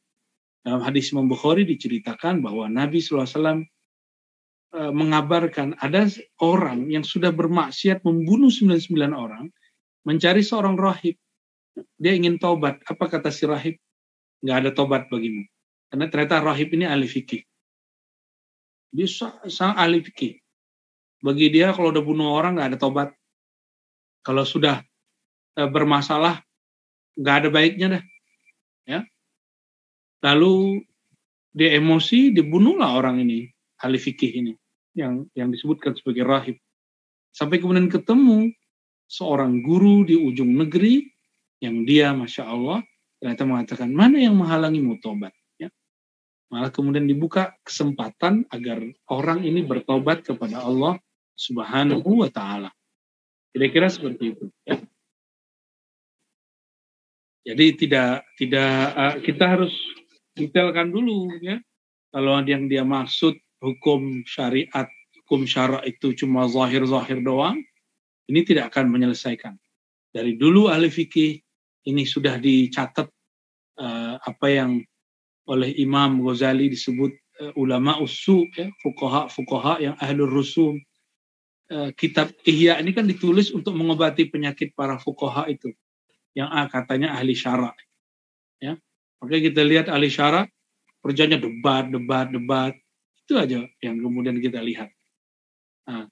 Dalam 0.64 0.80
hadis 0.80 1.12
Imam 1.12 1.28
Bukhari 1.28 1.68
diceritakan 1.68 2.40
bahwa 2.40 2.72
Nabi 2.72 3.04
SAW 3.04 3.28
eh, 4.72 4.92
mengabarkan 4.96 5.76
ada 5.76 6.08
orang 6.40 6.88
yang 6.88 7.04
sudah 7.04 7.28
bermaksiat 7.36 8.00
membunuh 8.00 8.48
99 8.48 8.96
orang 9.12 9.52
mencari 10.08 10.40
seorang 10.40 10.80
rahib 10.80 11.20
dia 12.00 12.16
ingin 12.16 12.40
taubat. 12.40 12.80
Apa 12.88 13.12
kata 13.12 13.28
si 13.28 13.44
rahib? 13.44 13.76
Nggak 14.40 14.56
ada 14.56 14.70
taubat 14.72 15.02
bagimu. 15.12 15.44
Karena 15.92 16.08
ternyata 16.08 16.40
rahib 16.40 16.72
ini 16.72 16.88
ahli 16.88 17.04
fikih. 17.04 17.44
Dia 18.96 19.08
sangat 19.44 19.76
ahli 19.76 20.00
fikih. 20.00 20.40
Bagi 21.20 21.52
dia 21.52 21.76
kalau 21.76 21.92
udah 21.92 22.04
bunuh 22.04 22.32
orang 22.32 22.56
nggak 22.56 22.68
ada 22.72 22.78
taubat. 22.80 23.08
Kalau 24.26 24.42
sudah 24.42 24.82
e, 25.54 25.62
bermasalah 25.70 26.42
nggak 27.14 27.36
ada 27.38 27.48
baiknya 27.54 27.86
dah. 27.94 28.04
Ya. 28.90 29.00
Lalu 30.26 30.82
dia 31.54 31.78
emosi, 31.78 32.34
dibunuhlah 32.34 32.98
orang 32.98 33.22
ini, 33.22 33.46
ahli 33.78 34.02
fikih 34.02 34.42
ini, 34.42 34.52
yang 34.98 35.30
yang 35.38 35.54
disebutkan 35.54 35.94
sebagai 35.94 36.26
rahib. 36.26 36.58
Sampai 37.30 37.62
kemudian 37.62 37.86
ketemu 37.86 38.50
seorang 39.06 39.62
guru 39.62 40.02
di 40.02 40.18
ujung 40.18 40.50
negeri 40.58 41.06
yang 41.62 41.86
dia 41.86 42.10
masya 42.12 42.50
Allah 42.50 42.82
ternyata 43.22 43.42
mengatakan 43.48 43.88
mana 43.88 44.20
yang 44.20 44.36
menghalangi 44.36 44.82
tobat 45.00 45.32
ya 45.56 45.70
malah 46.52 46.68
kemudian 46.68 47.08
dibuka 47.08 47.54
kesempatan 47.64 48.44
agar 48.52 48.82
orang 49.08 49.46
ini 49.46 49.64
bertobat 49.64 50.26
kepada 50.26 50.60
Allah 50.60 51.00
Subhanahu 51.38 52.26
wa 52.26 52.28
taala 52.28 52.70
kira-kira 53.56 53.88
seperti 53.88 54.36
itu 54.36 54.44
ya. 54.68 54.76
Jadi 57.46 57.66
tidak 57.80 58.26
tidak 58.36 58.74
uh, 58.92 59.16
kita 59.24 59.44
harus 59.48 59.72
detailkan 60.36 60.92
dulu 60.92 61.32
ya. 61.40 61.56
Kalau 62.12 62.36
yang 62.44 62.68
dia 62.68 62.84
maksud 62.84 63.40
hukum 63.64 64.28
syariat 64.28 64.84
hukum 65.24 65.48
syara 65.48 65.80
itu 65.88 66.12
cuma 66.12 66.44
zahir-zahir 66.52 67.24
doang 67.24 67.56
ini 68.28 68.44
tidak 68.44 68.76
akan 68.76 68.92
menyelesaikan. 68.92 69.56
Dari 70.12 70.36
dulu 70.36 70.68
ahli 70.68 70.92
fikih 70.92 71.40
ini 71.88 72.04
sudah 72.04 72.36
dicatat 72.36 73.08
uh, 73.80 74.20
apa 74.20 74.46
yang 74.52 74.84
oleh 75.46 75.70
Imam 75.80 76.20
Ghazali 76.26 76.68
disebut 76.68 77.14
uh, 77.40 77.52
ulama 77.56 77.96
usu 78.02 78.44
ya 78.52 78.68
fuqaha 78.84 79.32
fuqaha 79.32 79.80
yang 79.80 79.94
ahlur 80.02 80.28
rusum 80.28 80.76
uh, 81.72 81.90
kitab 81.94 82.32
Ihya 82.42 82.78
ini 82.82 82.92
kan 82.92 83.06
ditulis 83.06 83.50
untuk 83.54 83.72
mengobati 83.72 84.28
penyakit 84.28 84.72
para 84.76 84.98
fuqaha 85.00 85.48
itu 85.50 85.72
yang 86.36 86.52
ah, 86.52 86.68
katanya 86.68 87.16
ahli 87.16 87.32
syara 87.32 87.72
ya 88.60 88.76
makanya 89.22 89.42
kita 89.52 89.62
lihat 89.64 89.86
ahli 89.88 90.08
syara 90.12 90.44
kerjanya 91.00 91.40
debat 91.40 91.88
debat 91.88 92.28
debat 92.28 92.74
itu 93.26 93.34
aja 93.38 93.64
yang 93.82 93.96
kemudian 93.98 94.36
kita 94.38 94.60
lihat 94.60 94.92
nah, 95.88 96.06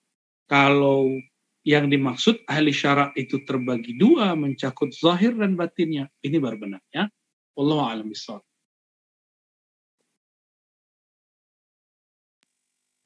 kalau 0.49 1.19
yang 1.65 1.89
dimaksud 1.89 2.45
ahli 2.45 2.71
syarak 2.71 3.17
itu 3.17 3.41
terbagi 3.41 3.97
dua, 3.97 4.37
mencakup 4.37 4.93
zahir 4.93 5.33
dan 5.33 5.57
batinnya. 5.57 6.13
Ini 6.21 6.37
baru 6.37 6.61
benar 6.61 6.85
ya. 6.93 7.09
Allah 7.57 7.83
alam 7.89 8.13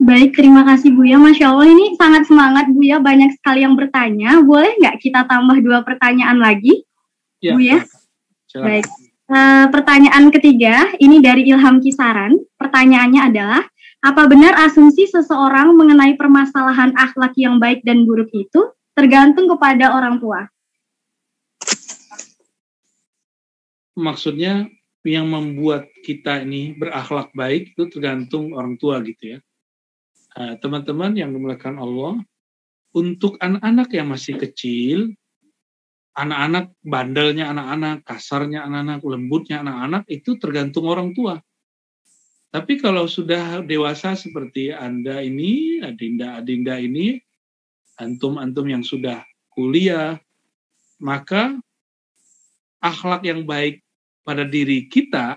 Baik, 0.09 0.41
terima 0.41 0.65
kasih 0.65 0.97
Buya. 0.97 1.21
Masya 1.21 1.53
Allah 1.53 1.69
ini 1.69 1.93
sangat 2.01 2.25
semangat 2.25 2.73
Buya. 2.73 2.97
Banyak 2.97 3.37
sekali 3.37 3.61
yang 3.61 3.77
bertanya. 3.77 4.41
Boleh 4.41 4.73
nggak 4.81 5.05
kita 5.05 5.29
tambah 5.29 5.61
dua 5.61 5.85
pertanyaan 5.85 6.41
lagi? 6.41 6.81
Ya, 7.45 7.53
Buya? 7.53 7.85
Silakan. 8.49 8.65
Baik. 8.65 8.87
Uh, 9.29 9.67
pertanyaan 9.69 10.25
ketiga, 10.33 10.97
ini 10.97 11.21
dari 11.21 11.45
Ilham 11.53 11.85
Kisaran. 11.85 12.41
Pertanyaannya 12.57 13.21
adalah, 13.21 13.69
apa 14.01 14.25
benar 14.25 14.57
asumsi 14.65 15.05
seseorang 15.13 15.77
mengenai 15.77 16.17
permasalahan 16.17 16.97
akhlak 16.97 17.37
yang 17.37 17.61
baik 17.61 17.85
dan 17.85 18.09
buruk 18.09 18.33
itu 18.33 18.73
tergantung 18.97 19.45
kepada 19.53 19.93
orang 19.93 20.17
tua? 20.17 20.49
Maksudnya 23.93 24.73
yang 25.05 25.29
membuat 25.29 25.93
kita 26.01 26.49
ini 26.49 26.73
berakhlak 26.73 27.29
baik 27.37 27.77
itu 27.77 27.93
tergantung 27.93 28.57
orang 28.57 28.81
tua 28.81 29.05
gitu 29.05 29.37
ya. 29.37 29.39
Nah, 30.37 30.55
teman-teman 30.61 31.16
yang 31.16 31.33
dimuliakan 31.33 31.81
Allah, 31.81 32.14
untuk 32.93 33.37
anak-anak 33.41 33.89
yang 33.95 34.09
masih 34.12 34.35
kecil, 34.37 35.12
anak-anak 36.18 36.74
bandelnya 36.83 37.55
anak-anak, 37.55 38.03
kasarnya 38.03 38.66
anak-anak, 38.66 39.01
lembutnya 39.07 39.62
anak-anak 39.62 40.03
itu 40.11 40.35
tergantung 40.43 40.91
orang 40.91 41.14
tua. 41.14 41.39
Tapi 42.49 42.81
kalau 42.81 43.05
sudah 43.05 43.61
dewasa 43.62 44.16
seperti 44.16 44.72
Anda 44.72 45.20
ini, 45.20 45.85
Adinda-Adinda 45.85 46.81
ini, 46.81 47.20
antum-antum 48.01 48.66
yang 48.72 48.81
sudah 48.81 49.20
kuliah, 49.53 50.16
maka 50.97 51.61
akhlak 52.81 53.22
yang 53.29 53.45
baik 53.45 53.85
pada 54.24 54.49
diri 54.49 54.89
kita, 54.89 55.37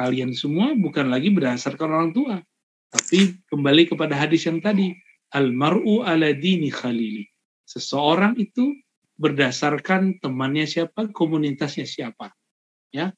kalian 0.00 0.32
semua 0.32 0.72
bukan 0.72 1.12
lagi 1.12 1.28
berdasarkan 1.28 1.88
orang 1.92 2.10
tua. 2.16 2.36
Tapi 2.96 3.44
kembali 3.52 3.92
kepada 3.92 4.16
hadis 4.16 4.48
yang 4.48 4.64
tadi, 4.64 4.96
Al-mar'u 5.36 6.00
ala 6.00 6.32
dini 6.32 6.72
khalili. 6.72 7.28
Seseorang 7.68 8.40
itu 8.40 8.72
berdasarkan 9.20 10.16
temannya 10.24 10.64
siapa, 10.64 11.12
komunitasnya 11.12 11.84
siapa. 11.84 12.32
Ya. 12.88 13.12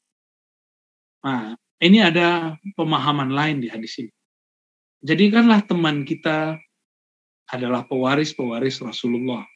Nah, 1.23 1.55
ini 1.79 2.03
ada 2.03 2.59
pemahaman 2.75 3.31
lain 3.31 3.63
di 3.63 3.71
hadis 3.71 4.03
ini. 4.03 4.11
Jadikanlah 4.99 5.63
teman 5.63 6.03
kita 6.03 6.59
adalah 7.47 7.87
pewaris-pewaris 7.87 8.83
Rasulullah. 8.83 9.47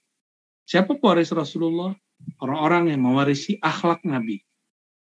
Siapa 0.63 0.95
pewaris 0.95 1.36
Rasulullah? 1.36 1.91
Orang-orang 2.39 2.95
yang 2.95 3.03
mewarisi 3.03 3.59
akhlak 3.59 4.07
Nabi. 4.07 4.39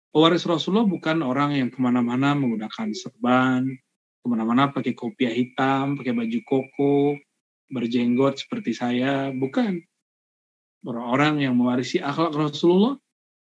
Pewaris 0.09 0.47
Rasulullah 0.49 0.89
bukan 0.89 1.21
orang 1.21 1.53
yang 1.53 1.69
ke 1.69 1.77
mana-mana 1.77 2.33
menggunakan 2.33 2.89
serban, 2.97 3.69
ke 4.26 4.28
mana-mana 4.28 4.73
pakai 4.73 4.97
kopiah 4.97 5.30
hitam, 5.30 6.01
pakai 6.01 6.17
baju 6.17 6.39
koko, 6.41 7.13
berjenggot 7.69 8.41
seperti 8.41 8.73
saya. 8.73 9.30
Bukan. 9.30 9.86
Orang-orang 10.86 11.45
yang 11.45 11.53
mewarisi 11.57 12.01
akhlak 12.01 12.34
Rasulullah, 12.34 12.97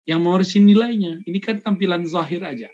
yang 0.06 0.26
mewarisi 0.26 0.58
nilainya. 0.58 1.22
Ini 1.22 1.38
kan 1.38 1.62
tampilan 1.62 2.06
zahir 2.06 2.42
aja 2.42 2.70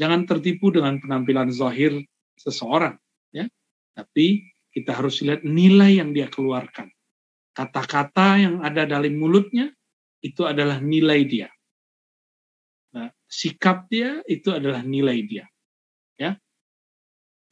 jangan 0.00 0.28
tertipu 0.28 0.68
dengan 0.72 1.00
penampilan 1.00 1.48
zahir 1.50 2.04
seseorang 2.36 2.96
ya 3.32 3.48
tapi 3.96 4.44
kita 4.72 4.92
harus 4.92 5.24
lihat 5.24 5.42
nilai 5.42 6.00
yang 6.00 6.12
dia 6.12 6.28
keluarkan 6.28 6.92
kata-kata 7.56 8.28
yang 8.36 8.56
ada 8.60 8.84
dalam 8.84 9.16
mulutnya 9.16 9.72
itu 10.20 10.44
adalah 10.44 10.80
nilai 10.84 11.24
dia 11.24 11.48
nah, 12.92 13.08
sikap 13.24 13.88
dia 13.88 14.20
itu 14.28 14.52
adalah 14.52 14.84
nilai 14.84 15.24
dia 15.24 15.44
ya 16.20 16.36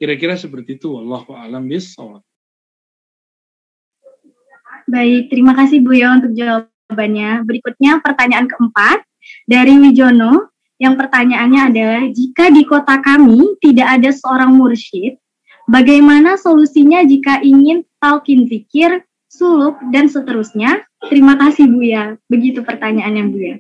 kira-kira 0.05 0.37
seperti 0.37 0.77
itu 0.77 1.01
wallahu 1.01 1.33
alam 1.33 1.65
bisawab 1.65 2.21
Baik, 4.85 5.33
terima 5.33 5.57
kasih 5.57 5.81
Bu 5.81 5.97
ya 5.97 6.13
untuk 6.13 6.37
jawabannya. 6.37 7.49
Berikutnya 7.49 8.05
pertanyaan 8.05 8.45
keempat 8.45 9.01
dari 9.49 9.81
Wijono. 9.81 10.53
Yang 10.77 10.95
pertanyaannya 11.01 11.61
adalah, 11.73 12.03
jika 12.13 12.53
di 12.53 12.69
kota 12.69 13.01
kami 13.01 13.57
tidak 13.65 13.97
ada 13.97 14.13
seorang 14.13 14.53
mursyid, 14.53 15.17
bagaimana 15.71 16.37
solusinya 16.37 17.01
jika 17.07 17.41
ingin 17.41 17.87
talkin 17.97 18.45
zikir, 18.45 19.09
suluk, 19.33 19.81
dan 19.89 20.11
seterusnya? 20.13 20.85
Terima 21.09 21.41
kasih 21.41 21.65
Buya. 21.71 22.21
Begitu 22.29 22.61
pertanyaannya 22.61 23.25
Buya. 23.33 23.55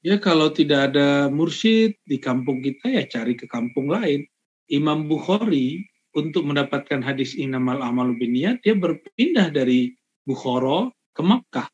Ya 0.00 0.16
kalau 0.22 0.54
tidak 0.54 0.94
ada 0.94 1.28
mursyid 1.28 2.00
di 2.06 2.16
kampung 2.16 2.64
kita 2.64 2.88
ya 2.88 3.04
cari 3.04 3.36
ke 3.36 3.44
kampung 3.44 3.92
lain. 3.92 4.24
Imam 4.66 5.06
Bukhari 5.06 5.86
untuk 6.16 6.48
mendapatkan 6.48 7.04
hadis 7.04 7.36
inamal 7.36 7.84
amalu 7.84 8.16
biniyat 8.16 8.64
dia 8.64 8.72
berpindah 8.72 9.52
dari 9.52 9.94
Bukhara 10.26 10.90
ke 11.14 11.22
Makkah. 11.22 11.68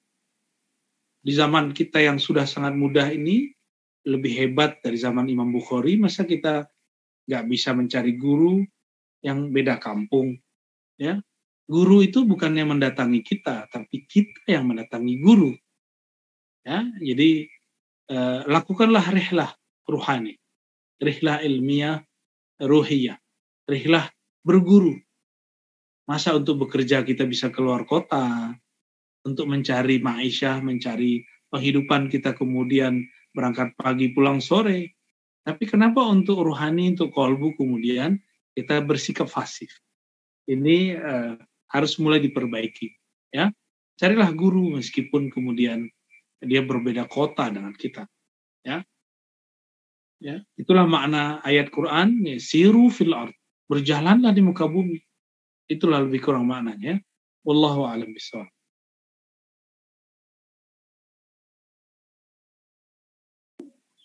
Di 1.22 1.32
zaman 1.32 1.70
kita 1.70 2.02
yang 2.02 2.18
sudah 2.18 2.44
sangat 2.44 2.74
mudah 2.74 3.08
ini 3.08 3.54
lebih 4.02 4.34
hebat 4.34 4.82
dari 4.82 4.98
zaman 4.98 5.30
Imam 5.30 5.48
Bukhari, 5.54 5.94
masa 5.94 6.26
kita 6.26 6.66
nggak 7.30 7.44
bisa 7.46 7.70
mencari 7.70 8.18
guru 8.18 8.66
yang 9.22 9.54
beda 9.54 9.78
kampung? 9.78 10.34
Ya, 10.98 11.22
guru 11.70 12.02
itu 12.02 12.26
bukan 12.26 12.58
yang 12.58 12.74
mendatangi 12.74 13.22
kita, 13.22 13.70
tapi 13.70 14.02
kita 14.10 14.50
yang 14.50 14.66
mendatangi 14.66 15.22
guru. 15.22 15.54
Ya, 16.66 16.82
jadi 16.98 17.46
uh, 18.10 18.46
lakukanlah 18.50 19.06
rihlah 19.14 19.50
ruhani, 19.86 20.38
rihlah 20.98 21.42
ilmiah, 21.46 22.02
ruhiyah, 22.60 23.16
rihlah 23.70 24.10
berguru. 24.42 24.98
Masa 26.08 26.34
untuk 26.34 26.66
bekerja 26.66 27.06
kita 27.06 27.24
bisa 27.24 27.48
keluar 27.54 27.86
kota, 27.86 28.52
untuk 29.22 29.46
mencari 29.46 30.02
ma'isyah, 30.02 30.58
mencari 30.58 31.22
penghidupan 31.48 32.10
kita 32.10 32.34
kemudian 32.34 33.06
berangkat 33.32 33.72
pagi 33.78 34.10
pulang 34.10 34.42
sore. 34.42 34.98
Tapi 35.42 35.66
kenapa 35.66 36.02
untuk 36.06 36.42
rohani, 36.42 36.94
untuk 36.94 37.10
kolbu 37.14 37.58
kemudian 37.58 38.18
kita 38.54 38.82
bersikap 38.82 39.26
fasif? 39.26 39.70
Ini 40.46 40.78
uh, 40.98 41.34
harus 41.70 41.98
mulai 41.98 42.22
diperbaiki. 42.22 42.88
Ya, 43.32 43.50
carilah 43.96 44.30
guru 44.34 44.76
meskipun 44.76 45.32
kemudian 45.32 45.88
dia 46.42 46.62
berbeda 46.62 47.06
kota 47.06 47.48
dengan 47.50 47.74
kita. 47.74 48.06
Ya, 48.62 48.86
ya 50.22 50.38
itulah 50.54 50.86
makna 50.86 51.42
ayat 51.42 51.68
Quran. 51.74 52.22
Ya, 52.22 52.38
Siru 52.38 52.88
fil 52.88 53.10
ard, 53.10 53.34
berjalanlah 53.66 54.30
di 54.30 54.40
muka 54.40 54.70
bumi. 54.70 55.02
Itulah 55.66 56.06
lebih 56.06 56.22
kurang 56.22 56.46
maknanya. 56.46 57.02
Wallahu 57.42 57.90
a'lam 57.90 58.14
bishawab. 58.14 58.46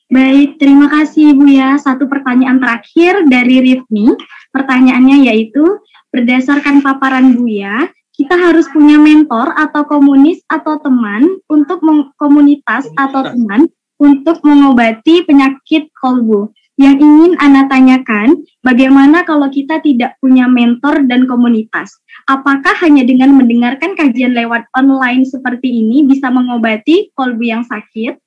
Baik, 0.07 0.55
terima 0.55 0.87
kasih 0.87 1.35
Bu 1.35 1.51
ya. 1.51 1.75
Satu 1.77 2.07
pertanyaan 2.07 2.63
terakhir 2.63 3.27
dari 3.27 3.59
Rifni. 3.59 4.15
Pertanyaannya 4.55 5.27
yaitu, 5.27 5.83
berdasarkan 6.15 6.79
paparan 6.79 7.35
Bu 7.35 7.45
ya, 7.51 7.91
kita 8.15 8.33
harus 8.33 8.65
punya 8.73 8.97
mentor 8.97 9.53
atau 9.53 9.85
komunis 9.85 10.41
atau 10.49 10.79
teman 10.81 11.37
untuk 11.51 11.83
komunitas 12.17 12.89
atau 12.97 13.29
teman 13.35 13.69
untuk 13.97 14.41
mengobati 14.45 15.25
penyakit 15.25 15.89
kolbu. 15.97 16.53
Yang 16.77 17.01
ingin 17.01 17.33
Anda 17.41 17.65
tanyakan, 17.65 18.45
bagaimana 18.61 19.25
kalau 19.25 19.49
kita 19.49 19.81
tidak 19.81 20.13
punya 20.21 20.45
mentor 20.45 21.09
dan 21.09 21.25
komunitas? 21.25 21.97
Apakah 22.29 22.77
hanya 22.85 23.01
dengan 23.01 23.33
mendengarkan 23.33 23.97
kajian 23.97 24.37
lewat 24.37 24.69
online 24.77 25.25
seperti 25.25 25.81
ini 25.81 26.05
bisa 26.05 26.29
mengobati 26.29 27.09
kolbu 27.17 27.41
yang 27.41 27.65
sakit? 27.65 28.21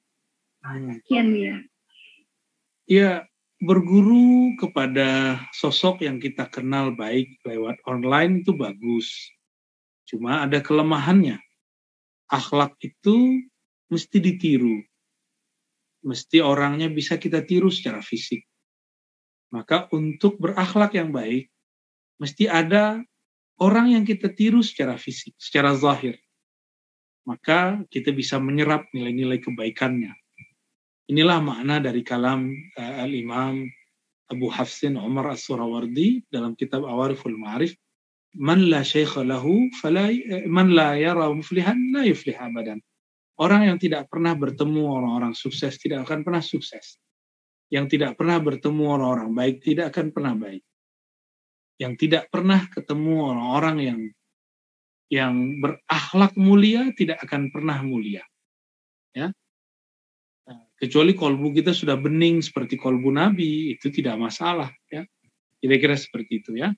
Sekian 0.67 1.31
ya. 1.39 1.57
Ya, 2.91 3.11
berguru 3.63 4.59
kepada 4.59 5.39
sosok 5.55 6.03
yang 6.03 6.19
kita 6.19 6.51
kenal 6.51 6.91
baik 6.91 7.39
lewat 7.47 7.79
online 7.87 8.43
itu 8.43 8.51
bagus. 8.59 9.31
Cuma 10.11 10.43
ada 10.43 10.59
kelemahannya. 10.59 11.39
Akhlak 12.27 12.75
itu 12.83 13.47
mesti 13.87 14.19
ditiru. 14.19 14.83
Mesti 16.01 16.41
orangnya 16.41 16.89
bisa 16.89 17.21
kita 17.21 17.45
tiru 17.45 17.69
secara 17.69 18.01
fisik. 18.01 18.45
Maka 19.51 19.91
untuk 19.91 20.39
berakhlak 20.39 20.95
yang 20.95 21.11
baik, 21.11 21.51
mesti 22.23 22.47
ada 22.47 23.03
orang 23.61 23.93
yang 23.99 24.05
kita 24.07 24.31
tiru 24.33 24.63
secara 24.63 24.97
fisik, 24.97 25.35
secara 25.37 25.75
zahir. 25.77 26.17
Maka 27.29 27.85
kita 27.93 28.15
bisa 28.15 28.41
menyerap 28.41 28.89
nilai-nilai 28.97 29.43
kebaikannya. 29.43 30.17
Inilah 31.11 31.43
makna 31.43 31.83
dari 31.83 32.07
kalam 32.07 32.49
uh, 32.79 33.03
Al-Imam 33.03 33.67
Abu 34.31 34.47
Hafsin 34.47 34.95
Umar 34.95 35.35
As-Surawardi 35.35 36.31
dalam 36.31 36.55
kitab 36.55 36.87
Awariful 36.87 37.35
Ma'arif 37.35 37.75
man 38.39 38.71
la 38.71 38.87
syaikha 38.87 39.27
lahu 39.27 39.67
fala 39.83 40.07
man 40.47 40.71
la 40.71 40.95
yara 40.95 41.27
muflihan 41.35 41.75
la 41.91 42.07
yuflih 42.07 42.39
abadan. 42.39 42.79
Orang 43.41 43.65
yang 43.65 43.81
tidak 43.81 44.13
pernah 44.13 44.37
bertemu 44.37 44.83
orang-orang 44.85 45.33
sukses 45.33 45.81
tidak 45.81 46.05
akan 46.05 46.21
pernah 46.21 46.45
sukses. 46.45 47.01
Yang 47.73 47.97
tidak 47.97 48.21
pernah 48.21 48.37
bertemu 48.37 48.85
orang-orang 48.85 49.31
baik 49.33 49.57
tidak 49.65 49.97
akan 49.97 50.13
pernah 50.13 50.35
baik. 50.37 50.63
Yang 51.81 51.93
tidak 52.05 52.25
pernah 52.29 52.61
ketemu 52.69 53.15
orang-orang 53.33 53.77
yang 53.81 54.01
yang 55.11 55.35
berakhlak 55.59 56.37
mulia 56.37 56.93
tidak 56.95 57.19
akan 57.25 57.49
pernah 57.49 57.81
mulia. 57.83 58.23
Ya, 59.11 59.35
kecuali 60.81 61.13
kolbu 61.13 61.53
kita 61.53 61.77
sudah 61.77 62.01
bening 62.01 62.41
seperti 62.41 62.81
kolbu 62.81 63.13
Nabi 63.13 63.77
itu 63.77 63.93
tidak 63.93 64.17
masalah 64.17 64.73
ya 64.89 65.05
kira-kira 65.61 65.93
seperti 65.93 66.41
itu 66.41 66.57
ya 66.57 66.73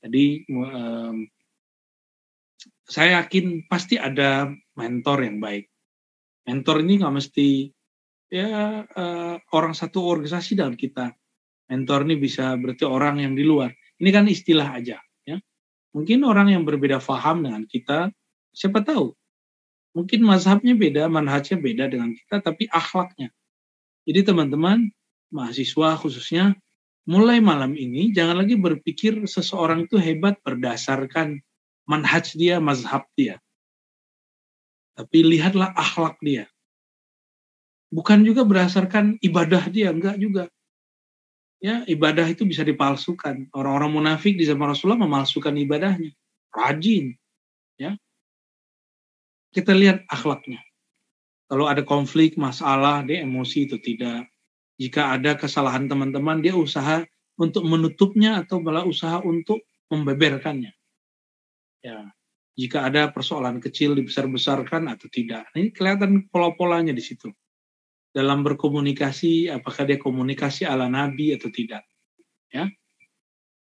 jadi 0.00 0.48
um, 0.48 1.28
saya 2.88 3.20
yakin 3.20 3.68
pasti 3.68 4.00
ada 4.00 4.48
mentor 4.72 5.28
yang 5.28 5.44
baik 5.44 5.68
mentor 6.48 6.80
ini 6.80 7.04
nggak 7.04 7.14
mesti 7.14 7.48
ya 8.32 8.82
uh, 8.88 9.36
orang 9.52 9.76
satu 9.76 10.00
organisasi 10.08 10.56
dalam 10.56 10.74
kita 10.74 11.12
mentor 11.68 12.08
ini 12.08 12.16
bisa 12.16 12.56
berarti 12.56 12.88
orang 12.88 13.20
yang 13.20 13.36
di 13.36 13.44
luar 13.44 13.68
ini 14.00 14.08
kan 14.08 14.24
istilah 14.24 14.72
aja 14.72 14.96
ya 15.28 15.36
mungkin 15.92 16.24
orang 16.24 16.56
yang 16.56 16.64
berbeda 16.64 17.04
faham 17.04 17.44
dengan 17.44 17.68
kita 17.68 18.08
siapa 18.56 18.80
tahu 18.80 19.12
Mungkin 19.98 20.20
mazhabnya 20.22 20.78
beda, 20.78 21.10
manhajnya 21.10 21.58
beda 21.58 21.90
dengan 21.90 22.14
kita, 22.14 22.38
tapi 22.38 22.70
akhlaknya. 22.70 23.32
Jadi 24.06 24.20
teman-teman, 24.30 24.94
mahasiswa 25.32 25.98
khususnya, 25.98 26.54
mulai 27.08 27.40
malam 27.40 27.72
ini 27.74 28.12
jangan 28.12 28.44
lagi 28.44 28.54
berpikir 28.54 29.24
seseorang 29.24 29.90
itu 29.90 29.96
hebat 29.98 30.38
berdasarkan 30.46 31.40
manhaj 31.88 32.36
dia, 32.38 32.60
mazhab 32.60 33.10
dia. 33.18 33.42
Tapi 34.98 35.18
lihatlah 35.22 35.70
akhlak 35.78 36.18
dia. 36.18 36.50
Bukan 37.94 38.26
juga 38.26 38.42
berdasarkan 38.42 39.22
ibadah 39.22 39.70
dia, 39.70 39.94
enggak 39.94 40.18
juga. 40.18 40.50
Ya, 41.62 41.86
ibadah 41.86 42.26
itu 42.26 42.42
bisa 42.42 42.66
dipalsukan. 42.66 43.46
Orang-orang 43.54 43.94
munafik 43.94 44.34
di 44.34 44.42
zaman 44.42 44.74
Rasulullah 44.74 45.06
memalsukan 45.06 45.54
ibadahnya. 45.54 46.10
Rajin. 46.50 47.14
Ya, 47.78 47.94
kita 49.54 49.72
lihat 49.72 50.04
akhlaknya. 50.10 50.60
Kalau 51.48 51.64
ada 51.64 51.80
konflik, 51.80 52.36
masalah, 52.36 53.00
dia 53.06 53.24
emosi 53.24 53.70
itu 53.70 53.80
tidak. 53.80 54.28
Jika 54.76 55.16
ada 55.16 55.34
kesalahan 55.34 55.88
teman-teman, 55.88 56.44
dia 56.44 56.52
usaha 56.52 57.02
untuk 57.40 57.64
menutupnya 57.64 58.44
atau 58.44 58.60
malah 58.60 58.84
usaha 58.84 59.22
untuk 59.24 59.64
membeberkannya. 59.88 60.74
Ya, 61.80 62.12
jika 62.58 62.90
ada 62.90 63.14
persoalan 63.14 63.62
kecil 63.62 63.94
dibesar-besarkan 63.94 64.90
atau 64.90 65.06
tidak. 65.06 65.46
Ini 65.54 65.70
kelihatan 65.70 66.26
pola-polanya 66.26 66.90
di 66.90 67.00
situ. 67.00 67.30
Dalam 68.10 68.42
berkomunikasi, 68.42 69.46
apakah 69.46 69.86
dia 69.86 70.00
komunikasi 70.00 70.66
ala 70.66 70.90
Nabi 70.90 71.38
atau 71.38 71.54
tidak. 71.54 71.86
Ya, 72.50 72.66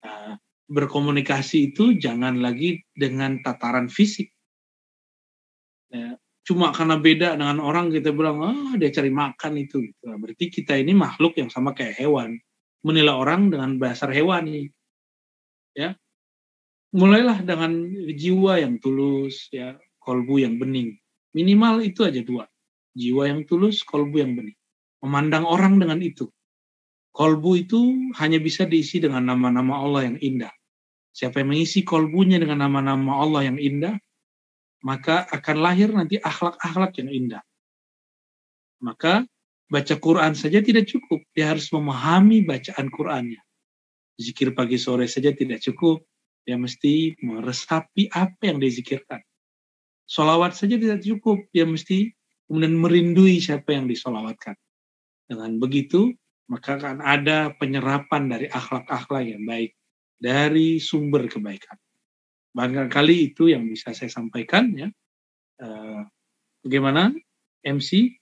nah, 0.01 0.39
berkomunikasi 0.71 1.75
itu 1.75 1.93
jangan 1.99 2.41
lagi 2.41 2.81
dengan 2.95 3.43
tataran 3.45 3.91
fisik, 3.91 4.31
Ya, 5.89 6.21
cuma 6.45 6.69
karena 6.69 7.01
beda 7.01 7.33
dengan 7.33 7.57
orang 7.57 7.89
kita 7.89 8.13
bilang 8.13 8.45
ah 8.45 8.77
dia 8.77 8.93
cari 8.93 9.09
makan 9.09 9.57
itu 9.57 9.89
gitu. 9.89 10.03
Nah, 10.05 10.21
berarti 10.21 10.45
kita 10.53 10.77
ini 10.77 10.93
makhluk 10.93 11.33
yang 11.41 11.49
sama 11.49 11.73
kayak 11.73 11.97
hewan 11.97 12.37
menilai 12.85 13.09
orang 13.09 13.49
dengan 13.49 13.81
dasar 13.81 14.13
hewani 14.13 14.69
ya 15.73 15.97
mulailah 16.95 17.45
dengan 17.45 17.71
jiwa 18.13 18.61
yang 18.61 18.77
tulus 18.81 19.49
ya 19.53 19.77
kolbu 20.01 20.41
yang 20.41 20.57
bening. 20.57 20.97
Minimal 21.35 21.85
itu 21.85 22.05
aja 22.05 22.21
dua. 22.25 22.49
Jiwa 22.97 23.29
yang 23.29 23.45
tulus 23.45 23.85
kolbu 23.85 24.17
yang 24.17 24.33
bening. 24.33 24.57
Memandang 25.05 25.45
orang 25.45 25.77
dengan 25.77 26.01
itu. 26.01 26.27
Kolbu 27.13 27.51
itu 27.57 27.79
hanya 28.17 28.37
bisa 28.41 28.65
diisi 28.65 29.01
dengan 29.01 29.25
nama-nama 29.25 29.81
Allah 29.81 30.13
yang 30.13 30.17
indah. 30.17 30.53
Siapa 31.13 31.41
yang 31.41 31.53
mengisi 31.53 31.81
kolbunya 31.81 32.37
dengan 32.37 32.63
nama-nama 32.65 33.21
Allah 33.21 33.49
yang 33.49 33.57
indah 33.57 33.97
maka 34.83 35.27
akan 35.27 35.57
lahir 35.59 35.91
nanti 35.91 36.15
akhlak-akhlak 36.19 36.95
yang 37.03 37.09
indah. 37.11 37.43
Maka 38.79 39.27
baca 39.67 39.95
Quran 39.99 40.33
saja 40.39 40.63
tidak 40.63 40.87
cukup, 40.87 41.19
dia 41.35 41.51
harus 41.51 41.67
memahami 41.75 42.47
bacaan 42.47 42.87
Qurannya. 42.87 43.41
Zikir 44.19 44.55
pagi 44.55 44.79
sore 44.79 45.07
saja 45.07 45.35
tidak 45.35 45.59
cukup, 45.63 46.03
dia 46.49 46.57
mesti 46.57 47.13
meresapi 47.21 48.09
apa 48.09 48.41
yang 48.41 48.57
dizikirkan. 48.57 49.21
Solawat 50.09 50.57
saja 50.57 50.81
tidak 50.81 51.05
cukup, 51.05 51.45
dia 51.53 51.69
mesti 51.69 52.09
kemudian 52.49 52.73
merindui 52.73 53.37
siapa 53.37 53.77
yang 53.77 53.85
disolawatkan. 53.85 54.57
Dengan 55.29 55.61
begitu, 55.61 56.09
maka 56.49 56.81
akan 56.81 57.05
ada 57.05 57.53
penyerapan 57.53 58.33
dari 58.33 58.49
akhlak-akhlak 58.49 59.29
yang 59.29 59.45
baik 59.45 59.77
dari 60.17 60.81
sumber 60.81 61.29
kebaikan. 61.29 61.77
Barangkali 62.57 63.29
itu 63.29 63.53
yang 63.53 63.69
bisa 63.69 63.93
saya 63.93 64.09
sampaikan 64.09 64.73
ya. 64.73 64.89
Uh, 65.61 66.01
bagaimana 66.65 67.13
MC? 67.61 68.17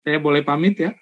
Saya 0.00 0.16
boleh 0.16 0.40
pamit 0.40 0.80
ya. 0.80 0.96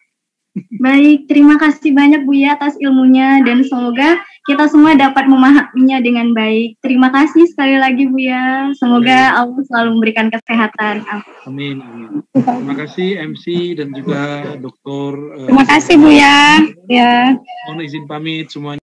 Baik, 0.82 1.30
terima 1.30 1.54
kasih 1.62 1.94
banyak 1.94 2.26
Bu 2.26 2.34
ya 2.34 2.58
atas 2.58 2.74
ilmunya 2.82 3.38
dan 3.46 3.62
semoga 3.62 4.18
kita 4.50 4.66
semua 4.66 4.98
dapat 4.98 5.30
memahaminya 5.30 6.02
dengan 6.02 6.34
baik. 6.34 6.74
Terima 6.82 7.12
kasih 7.14 7.46
sekali 7.46 7.78
lagi 7.78 8.10
Bu 8.10 8.18
ya. 8.18 8.74
Semoga 8.74 9.38
Allah 9.38 9.62
selalu 9.70 10.00
memberikan 10.00 10.26
kesehatan. 10.26 11.06
Amin. 11.46 11.78
Amin. 11.78 12.26
Terima 12.34 12.74
kasih 12.74 13.22
MC 13.30 13.76
dan 13.78 13.94
juga 13.94 14.56
Dokter. 14.58 15.12
Terima 15.46 15.64
kasih 15.70 15.94
Bu 16.02 16.10
ya. 16.10 16.58
Ya. 16.90 17.38
Mohon 17.70 17.86
izin 17.86 18.04
pamit 18.10 18.50
semuanya. 18.50 18.82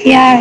Ya. 0.00 0.40